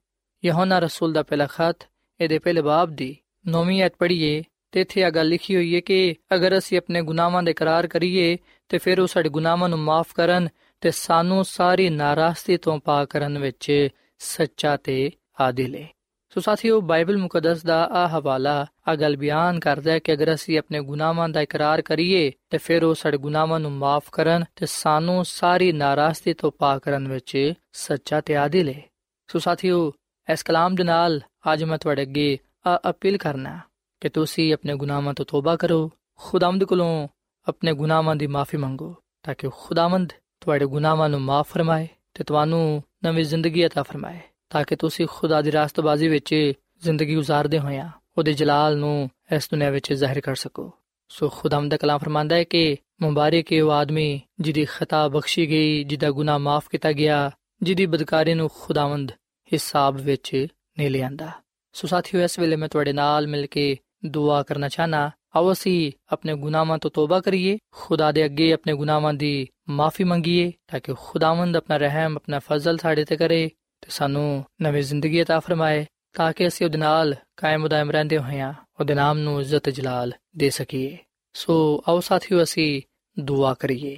ਯਹੋਨਾ 0.45 0.79
ਰਸੂਲ 0.79 1.12
ਦਾ 1.12 1.23
ਪਹਿਲਾ 1.23 1.47
ਖਤ, 1.47 1.77
ਇਹਦੇ 2.21 2.38
ਪਹਿਲੇ 2.38 2.62
ਬਾਬ 2.62 2.91
ਦੀ 2.91 3.17
ਨੌਵੀਂ 3.49 3.83
ਐਤ 3.83 3.93
ਪੜ੍ਹੀਏ, 3.99 4.43
ਤੇ 4.73 4.81
ਇੱਥੇ 4.81 5.05
ਆ 5.05 5.11
ਗੱਲ 5.11 5.29
ਲਿਖੀ 5.29 5.57
ਹੋਈ 5.57 5.75
ਹੈ 5.75 5.81
ਕਿ 5.81 6.17
ਅਗਰ 6.35 6.59
ਅਸੀਂ 6.59 6.79
ਆਪਣੇ 6.79 7.03
ਗੁਨਾਹਾਂ 7.03 7.43
ਦੇ 7.43 7.51
ਇਕਰਾਰ 7.51 7.87
ਕਰੀਏ, 7.87 8.38
ਤੇ 8.69 8.79
ਫਿਰ 8.79 9.01
ਉਹ 9.01 9.07
ਸਾਡੇ 9.07 9.29
ਗੁਨਾਹਾਂ 9.29 9.69
ਨੂੰ 9.69 9.79
ਮਾਫ 9.79 10.12
ਕਰਨ 10.15 10.49
ਤੇ 10.83 10.90
ਸਾਨੂੰ 10.90 11.45
ਸਾਰੀ 11.45 11.88
ਨਾਰਾਜ਼ਗੀ 11.90 12.57
ਤੋਂ 12.57 12.79
ਪਾਕ 12.79 13.09
ਕਰਨ 13.09 13.38
ਵਿੱਚ 13.38 13.88
ਸੱਚਾ 14.18 14.77
ਤੇ 14.77 15.11
ਆਦਿਲ 15.40 15.75
ਹੈ 15.75 15.88
ਸੋ 16.31 16.40
ਸਾਥੀਓ, 16.40 16.81
ਬਾਈਬਲ 16.81 17.16
ਮੁਕੱਦਸ 17.16 17.62
ਦਾ 17.62 17.85
ਆ 17.85 18.07
ਹਵਾਲਾ, 18.09 18.66
ਆ 18.88 18.95
ਗੱਲ 18.95 19.16
ਬਿਆਨ 19.16 19.61
ਕਰਦਾ 19.61 19.90
ਹੈ 19.90 19.99
ਕਿ 19.99 20.12
ਅਗਰ 20.12 20.35
ਅਸੀਂ 20.35 20.59
ਆਪਣੇ 20.59 20.81
ਗੁਨਾਹਾਂ 20.81 21.29
ਦਾ 21.29 21.40
ਇਕਰਾਰ 21.40 21.83
ਕਰੀਏ, 21.83 22.33
ਤੇ 22.51 22.59
ਫਿਰ 22.59 22.85
ਉਹ 22.85 22.95
ਸਾਡੇ 22.95 23.16
ਗੁਨਾਹਾਂ 23.16 23.61
ਨੂੰ 23.61 23.73
ਮਾਫ 23.73 24.11
ਕਰਨ 24.12 24.45
ਤੇ 24.57 24.66
ਸਾਨੂੰ 24.66 25.25
ਸਾਰੀ 25.25 25.73
ਨਾਰਾਜ਼ਗੀ 25.73 26.35
ਤੋਂ 26.35 26.53
ਪਾਕ 26.53 26.83
ਕਰਨ 26.83 27.09
ਵਿੱਚ 27.09 27.53
ਸੱਚਾ 27.73 28.21
ਤੇ 28.21 28.37
ਆਦਿਲ 28.37 28.68
ਹੈ 28.68 28.83
ਸੋ 29.29 29.38
ਸਾਥੀਓ, 29.38 29.92
ਇਸ 30.33 30.42
ਕਲਾਮ 30.42 30.75
ਦੇ 30.75 30.85
ਨਾਲ 30.85 31.21
ਅੱਜ 31.53 31.64
ਮੈਂ 31.64 31.79
ਤੁਹਾਡੇ 31.79 32.03
ਅੱਗੇ 32.03 32.38
ਆ 32.66 32.81
ਅਪੀਲ 32.90 33.18
ਕਰਨਾ 33.18 33.59
ਕਿ 34.01 34.09
ਤੁਸੀਂ 34.09 34.55
ਆਪਣੇ 34.55 34.75
ਗੁਨਾਹਾਂ 34.75 35.14
ਤੋਂ 35.14 35.25
ਤੋਬਾ 35.25 35.57
ਕਰੋ, 35.57 35.90
ਖੁਦਾਵੰਦ 36.16 36.64
ਕੋਲੋਂ 36.64 37.09
ਆਪਣੇ 37.49 37.73
ਗੁਨਾਹਾਂ 37.73 38.16
ਦੀ 38.16 38.27
ਮਾਫੀ 38.27 38.57
ਮੰਗੋ, 38.57 38.95
ਤਾਂ 39.23 39.35
ਕਿ 39.35 39.49
ਖੁਦਾਵੰਦ 39.53 40.12
ਤੁਹਾਡੇ 40.42 40.66
ਗੁਨਾਹਾਂ 40.66 41.09
ਨੂੰ 41.09 41.20
ਮਾਫ 41.20 41.48
ਫਰਮਾਏ 41.48 41.88
ਤੇ 42.14 42.24
ਤੁਹਾਨੂੰ 42.24 42.83
ਨਵੀਂ 43.05 43.24
ਜ਼ਿੰਦਗੀ 43.24 43.66
عطا 43.66 43.83
ਫਰਮਾਏ, 43.83 44.18
ਤਾਂ 44.50 44.64
ਕਿ 44.64 44.76
ਤੁਸੀਂ 44.76 45.07
ਖੁਦਾ 45.11 45.42
ਦੀ 45.42 45.52
ਰਾਸਤਬਾਜ਼ੀ 45.52 46.09
ਵਿੱਚ 46.09 46.52
ਜ਼ਿੰਦਗੀ 46.83 47.16
گزارਦੇ 47.16 47.59
ਹੋਇਆ 47.59 47.90
ਉਹਦੇ 48.18 48.33
ਜਲਾਲ 48.33 48.76
ਨੂੰ 48.76 49.11
ਇਸ 49.37 49.48
ਦੁਨੀਆਂ 49.50 49.70
ਵਿੱਚ 49.70 49.92
ਜ਼ਾਹਿਰ 49.92 50.20
ਕਰ 50.20 50.35
ਸਕੋ। 50.35 50.72
ਸੋ 51.09 51.28
ਖੁਦਾਮ 51.28 51.68
ਦਾ 51.68 51.76
ਕਲਾਮ 51.76 51.98
ਫਰਮਾਂਦਾ 51.98 52.37
ਹੈ 52.37 52.44
ਕਿ 52.44 52.76
ਮੁਬਾਰਕ 53.00 53.52
ਹੈ 53.52 53.64
ਉਹ 53.64 53.72
ਆਦਮੀ 53.72 54.20
ਜਿਹਦੀ 54.40 54.64
ਖਤਾ 54.64 55.09
ਬਖਸ਼ੀ 55.09 55.48
ਗਈ, 55.48 55.85
ਜਿਹਦਾ 55.85 56.11
ਗੁਨਾਹ 56.11 56.38
ਮਾਫ 56.38 56.68
ਕੀਤਾ 56.68 56.92
ਗਿਆ, 56.92 57.31
ਜਿਹਦੀ 57.62 57.87
ਬਦਕਾਰੀ 57.87 58.35
ਨੂੰ 58.35 58.50
ਖੁਦਾਵੰਦ 58.61 59.12
ਹਿਸਾਬ 59.52 59.96
ਵਿੱਚ 59.96 60.46
ਨਹੀਂ 60.78 60.90
ਲਿਆਂਦਾ। 60.90 61.31
ਸੋ 61.72 61.87
ਸਾਥੀਓ, 61.87 62.20
ਇਸ 62.20 62.38
ਵੇਲੇ 62.38 62.57
ਮੈਂ 62.57 62.68
ਤੁਹਾਡੇ 62.68 62.92
ਨਾਲ 62.92 63.26
ਮਿਲ 63.26 63.46
ਕੇ 63.46 63.76
ਦੁਆ 64.07 64.42
ਕਰਨਾ 64.42 64.68
ਚਾਹਨਾ 64.68 65.11
ਆਓ 65.37 65.52
ਅਸੀਂ 65.52 65.92
ਆਪਣੇ 66.12 66.35
ਗੁਨਾਹਾਂ 66.35 66.78
ਤੋਂ 66.78 66.90
ਤੋਬਾ 66.90 67.20
ਕਰੀਏ, 67.20 67.59
ਖੁਦਾ 67.72 68.12
ਦੇ 68.12 68.24
ਅੱਗੇ 68.24 68.52
ਆਪਣੇ 68.52 68.74
ਗੁਨਾਹਾਂ 68.74 69.14
ਦੀ 69.14 69.48
ਮਾਫੀ 69.70 70.04
ਮੰਗੀਏ 70.04 70.52
ਤਾਂ 70.67 70.80
ਕਿ 70.80 70.93
ਖੁਦਾਵੰਦ 71.00 71.58
ਆਪਣਾ 71.58 71.78
ਰਹਿਮ 71.78 72.15
ਆਪਣਾ 72.15 72.39
ਫਜ਼ਲ 72.39 72.78
ਸਾਡੇ 72.78 73.06
ਤੇ 73.06 73.15
ਕਰੇ 73.15 73.48
ਤੇ 73.84 73.89
ਸਾਨੂੰ 73.89 74.43
ਨਵੀਂ 74.62 74.84
ਜ਼ਿੰਦਗੀ 74.84 75.22
عطا 75.22 75.39
ਫਰਮਾਏ 75.39 75.86
ਤਾਂ 76.13 76.32
ਕਿ 76.34 76.48
ਅਸੀਂ 76.48 76.65
ਉਹਦੇ 76.65 76.78
ਨਾਲ 76.78 77.15
ਕਾਇਮ 77.36 77.63
ਉਦਾਇਮ 77.63 77.91
ਰਹਿੰਦੇ 77.91 78.17
ਹੋਈਆਂ 78.17 78.54
ਉਹਦੇ 78.80 78.93
ਨਾਮ 78.93 79.17
ਨੂੰ 79.17 79.39
ਇੱਜ਼ਤ 79.41 79.70
ਜਲਾਲ 79.70 80.12
ਦੇ 80.38 80.50
ਸਕੀਏ 80.50 80.98
ਸੋ 81.36 81.56
ਆਓ 81.88 82.00
ਸਾਥੀਓ 82.00 82.43
ਅਸੀਂ 82.43 82.82
ਦੁਆ 83.17 83.54
ਕਰੀਏ 83.54 83.98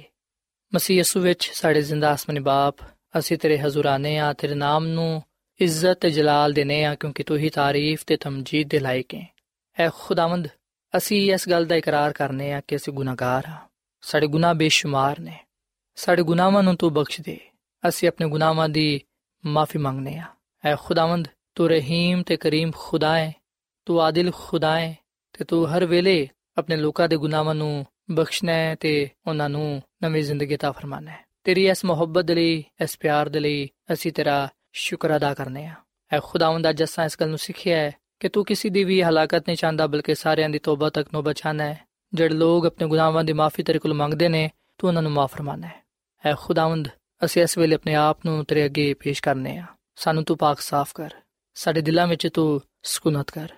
ਮਸੀਹ 0.72 0.98
ਯਸੂ 0.98 1.20
ਵਿੱਚ 1.20 1.50
ਸਾਡੇ 1.54 1.82
ਜ਼ਿੰਦਾ 1.82 2.10
ਆਸਮਾਨੀ 2.10 2.40
ਬਾਪ 2.40 2.82
ਅਸੀਂ 3.18 3.38
ਤੇਰੇ 3.38 3.58
ਹਜ਼ੂਰਾਨੇ 3.58 4.18
ਆ 4.18 4.32
ਤੇਰੇ 4.32 4.54
ਨਾਮ 4.54 4.86
ਨੂੰ 4.86 5.22
ਇੱਜ਼ਤ 5.60 5.98
ਤੇ 6.00 6.10
ਜਲਾਲ 6.10 6.52
ਦੇਨੇ 6.52 6.84
ਆ 6.84 6.94
ਕਿਉਂਕਿ 6.94 7.22
ਤੂੰ 7.22 7.36
ਹੀ 7.38 7.48
ਤਾਰੀਫ 7.48 8.04
ਤੇ 8.06 8.16
ਤਮਜੀਦ 8.16 8.68
ਦੇ 8.68 8.78
ਲਾਇਕ 8.78 9.14
ਹੈ 9.14 9.26
ਐ 9.76 9.88
ਖੁਦਾਵੰਦ 9.94 10.48
ਅਸੀਂ 10.94 11.32
ਇਸ 11.32 11.48
ਗੱਲ 11.48 11.66
ਦਾ 11.66 11.76
ਇਕਰਾਰ 11.76 12.12
ਕਰਨੇ 12.12 12.52
ਆ 12.52 12.60
ਕਿ 12.68 12.76
ਅਸੀਂ 12.76 12.92
ਗੁਨਾਹਗਾਰ 12.92 13.46
ਹਾਂ 13.46 13.58
ਸਾਡੇ 14.02 14.26
ਗੁਨਾਹ 14.26 14.54
ਬੇਸ਼ੁਮਾਰ 14.54 15.20
ਨੇ 15.20 15.38
ਸਾਡੇ 15.95 16.23
ਗੁਨਾਹਾਂ 16.23 16.63
ਨੂੰ 16.63 16.75
ਤੂੰ 16.75 16.93
ਬਖਸ਼ 16.93 17.21
ਦੇ। 17.21 17.39
ਅਸੀਂ 17.87 18.07
ਆਪਣੇ 18.07 18.29
ਗੁਨਾਹਾਂ 18.29 18.69
ਦੀ 18.69 19.01
ਮਾਫੀ 19.45 19.79
ਮੰਗਨੇ 19.79 20.17
ਆ 20.17 20.23
ਐ 20.65 20.75
ਖੁਦਾਵੰਦ, 20.75 21.27
ਤੂੰ 21.55 21.69
ਰਹੀਮ 21.69 22.23
ਤੇ 22.23 22.37
ਕਰੀਮ 22.37 22.71
ਖੁਦਾ 22.77 23.19
ਹੈ। 23.19 23.33
ਤੂੰ 23.85 24.01
ਆਦਿਲ 24.01 24.31
ਖੁਦਾ 24.35 24.79
ਹੈ 24.79 24.97
ਤੇ 25.33 25.45
ਤੂੰ 25.45 25.67
ਹਰ 25.67 25.85
ਵੇਲੇ 25.85 26.29
ਆਪਣੇ 26.57 26.75
ਲੋਕਾਂ 26.75 27.09
ਦੇ 27.09 27.17
ਗੁਨਾਹਾਂ 27.17 27.55
ਨੂੰ 27.55 27.85
ਬਖਸ਼ਣਾ 28.11 28.53
ਹੈ 28.53 28.75
ਤੇ 28.75 29.09
ਉਹਨਾਂ 29.27 29.49
ਨੂੰ 29.49 29.81
ਨਵੀਂ 30.03 30.23
ਜ਼ਿੰਦਗੀ 30.23 30.57
ਤਾ 30.57 30.71
ਫਰਮਾਨਾ 30.71 31.11
ਹੈ। 31.11 31.25
ਤੇਰੀ 31.43 31.67
ਇਸ 31.67 31.85
ਮੁਹੱਬਤ 31.85 32.31
ਲਈ, 32.31 32.63
ਇਸ 32.83 32.97
ਪਿਆਰ 32.97 33.29
ਦੇ 33.29 33.39
ਲਈ 33.39 33.69
ਅਸੀਂ 33.93 34.11
ਤੇਰਾ 34.11 34.49
ਸ਼ੁਕਰ 34.73 35.15
ਅਦਾ 35.15 35.33
ਕਰਨੇ 35.33 35.65
ਆ 35.65 35.73
ਐ 36.13 36.19
ਖੁਦਾਵੰਦ, 36.23 36.69
ਅੱਜ 36.69 36.83
ਅਸਾਂ 36.83 37.05
ਇਸ 37.05 37.17
ਗੱਲ 37.19 37.29
ਨੂੰ 37.29 37.37
ਸਿੱਖਿਆ 37.37 37.77
ਹੈ 37.77 37.91
ਕਿ 38.19 38.29
ਤੂੰ 38.29 38.45
ਕਿਸੇ 38.45 38.69
ਦੀ 38.69 38.83
ਵੀ 38.83 39.03
ਹਲਾਕਤ 39.03 39.35
ਨਹੀਂ 39.35 39.57
ਚਾਹੁੰਦਾ, 39.57 39.87
ਬਲਕਿ 39.87 40.15
ਸਾਰਿਆਂ 40.15 40.49
ਦੀ 40.49 40.59
ਤੋਬਾ 40.59 40.89
ਤੱਕ 40.89 41.09
ਨੂੰ 41.13 41.23
ਬਚਾਣਾ 41.23 41.63
ਹੈ। 41.63 41.87
ਜਿਹੜੇ 42.13 42.35
ਲੋਕ 42.35 42.65
ਆਪਣੇ 42.65 42.87
ਗੁਨਾਹਾਂ 42.87 43.23
ਦੀ 43.23 43.33
ਮਾਫੀ 43.33 43.63
ਤੇਰੇ 43.63 43.79
ਕੋਲ 43.79 43.93
ਮੰਗਦੇ 43.93 44.29
ਨੇ, 44.29 44.51
ਤੂੰ 44.77 44.87
ਉਹਨਾਂ 44.87 45.01
ਨੂੰ 45.01 45.11
ਮਾਫ 45.11 45.33
ਫਰਮਾਨਾ 45.33 45.67
ਹੈ। 45.67 45.84
ਐ 46.25 46.33
ਖੁਦਾਵੰਦ, 46.39 46.87
ਅਸੀਂ 47.25 47.41
ਇਸ 47.41 47.57
ਵੇਲੇ 47.57 47.75
ਆਪਣੇ 47.75 47.95
ਆਪ 47.95 48.19
ਨੂੰ 48.25 48.45
ਤੇਰੇ 48.45 48.65
ਅੱਗੇ 48.65 48.93
ਪੇਸ਼ 48.93 49.23
ਕਰਨੇ 49.23 49.57
ਆ। 49.57 49.65
ਸਾਨੂੰ 49.95 50.23
ਤੂੰ 50.23 50.37
ਪਾਕ 50.37 50.59
ਸਾਫ਼ 50.59 50.93
ਕਰ। 50.95 51.09
ਸਾਡੇ 51.53 51.81
ਦਿਲਾਂ 51.81 52.07
ਵਿੱਚ 52.07 52.27
ਤੂੰ 52.33 52.61
ਸਕੂਨਤ 52.83 53.31
ਕਰ। 53.31 53.49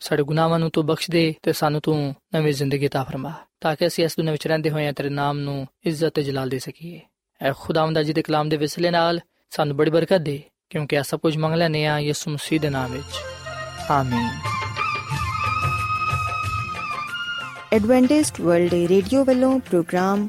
ਸਾਡੇ 0.00 0.22
ਗੁਨਾਹਾਂ 0.22 0.58
ਨੂੰ 0.58 0.70
ਤੂੰ 0.70 0.86
ਬਖਸ਼ 0.86 1.10
ਦੇ 1.10 1.34
ਤੇ 1.42 1.52
ਸਾਨੂੰ 1.52 1.80
ਤੂੰ 1.80 2.14
ਨਵੀਂ 2.34 2.54
ਜ਼ਿੰਦਗੀ 2.54 2.88
ਤਾ 2.88 3.04
ਫਰਮਾ, 3.04 3.32
ਤਾਂ 3.60 3.76
ਕਿ 3.76 3.86
ਅਸੀਂ 3.86 4.04
ਇਸ 4.04 4.16
ਦੁਨੀਆਂ 4.16 4.32
ਵਿੱਚ 4.32 4.46
ਰਹਿੰਦੇ 4.46 4.70
ਹੋਏ 4.70 4.92
ਤੇਰੇ 4.92 5.08
ਨਾਮ 5.08 5.38
ਨੂੰ 5.38 5.68
ਇੱਜ਼ਤ 5.86 6.08
ਤੇ 6.08 6.22
ਜਲਾਲ 6.22 6.48
ਦੇ 6.48 6.58
ਸਕੀਏ। 6.58 7.00
ਐ 7.42 7.52
ਖੁਦਾਵੰਦ 7.52 8.02
ਜੀ 8.02 8.12
ਦੇ 8.12 8.22
ਕਲਾਮ 8.22 8.48
ਦੇ 8.48 8.56
ਵਿਸਲੇ 8.56 8.90
ਨਾਲ 8.90 9.20
ਸਾਨੂੰ 9.50 9.76
ਬੜੀ 9.76 9.90
ਬਰਕਤ 9.90 10.18
ਦੇ, 10.18 10.42
ਕਿਉਂਕਿ 10.70 10.98
ਆ 10.98 11.02
ਸਭ 11.02 11.20
ਕੁਝ 11.20 11.36
ਮੰਗ 11.36 11.54
ਲੈਨੇ 11.54 11.86
ਆ 11.86 11.98
ਯਿਸੂ 11.98 12.30
ਮਸੀਹ 12.30 12.60
ਦੇ 12.60 12.70
ਨਾਮ 12.70 12.92
ਵਿੱਚ। 12.92 13.16
ਆਮੀਨ। 13.90 14.30
ਐਡਵੈਂਟਿਸਟ 17.72 18.40
ਵਰਲਡ 18.40 18.74
ਰੇਡੀਓ 18.74 19.24
ਵੱਲੋਂ 19.24 19.60
ਪ੍ਰੋਗਰਾਮ 19.60 20.28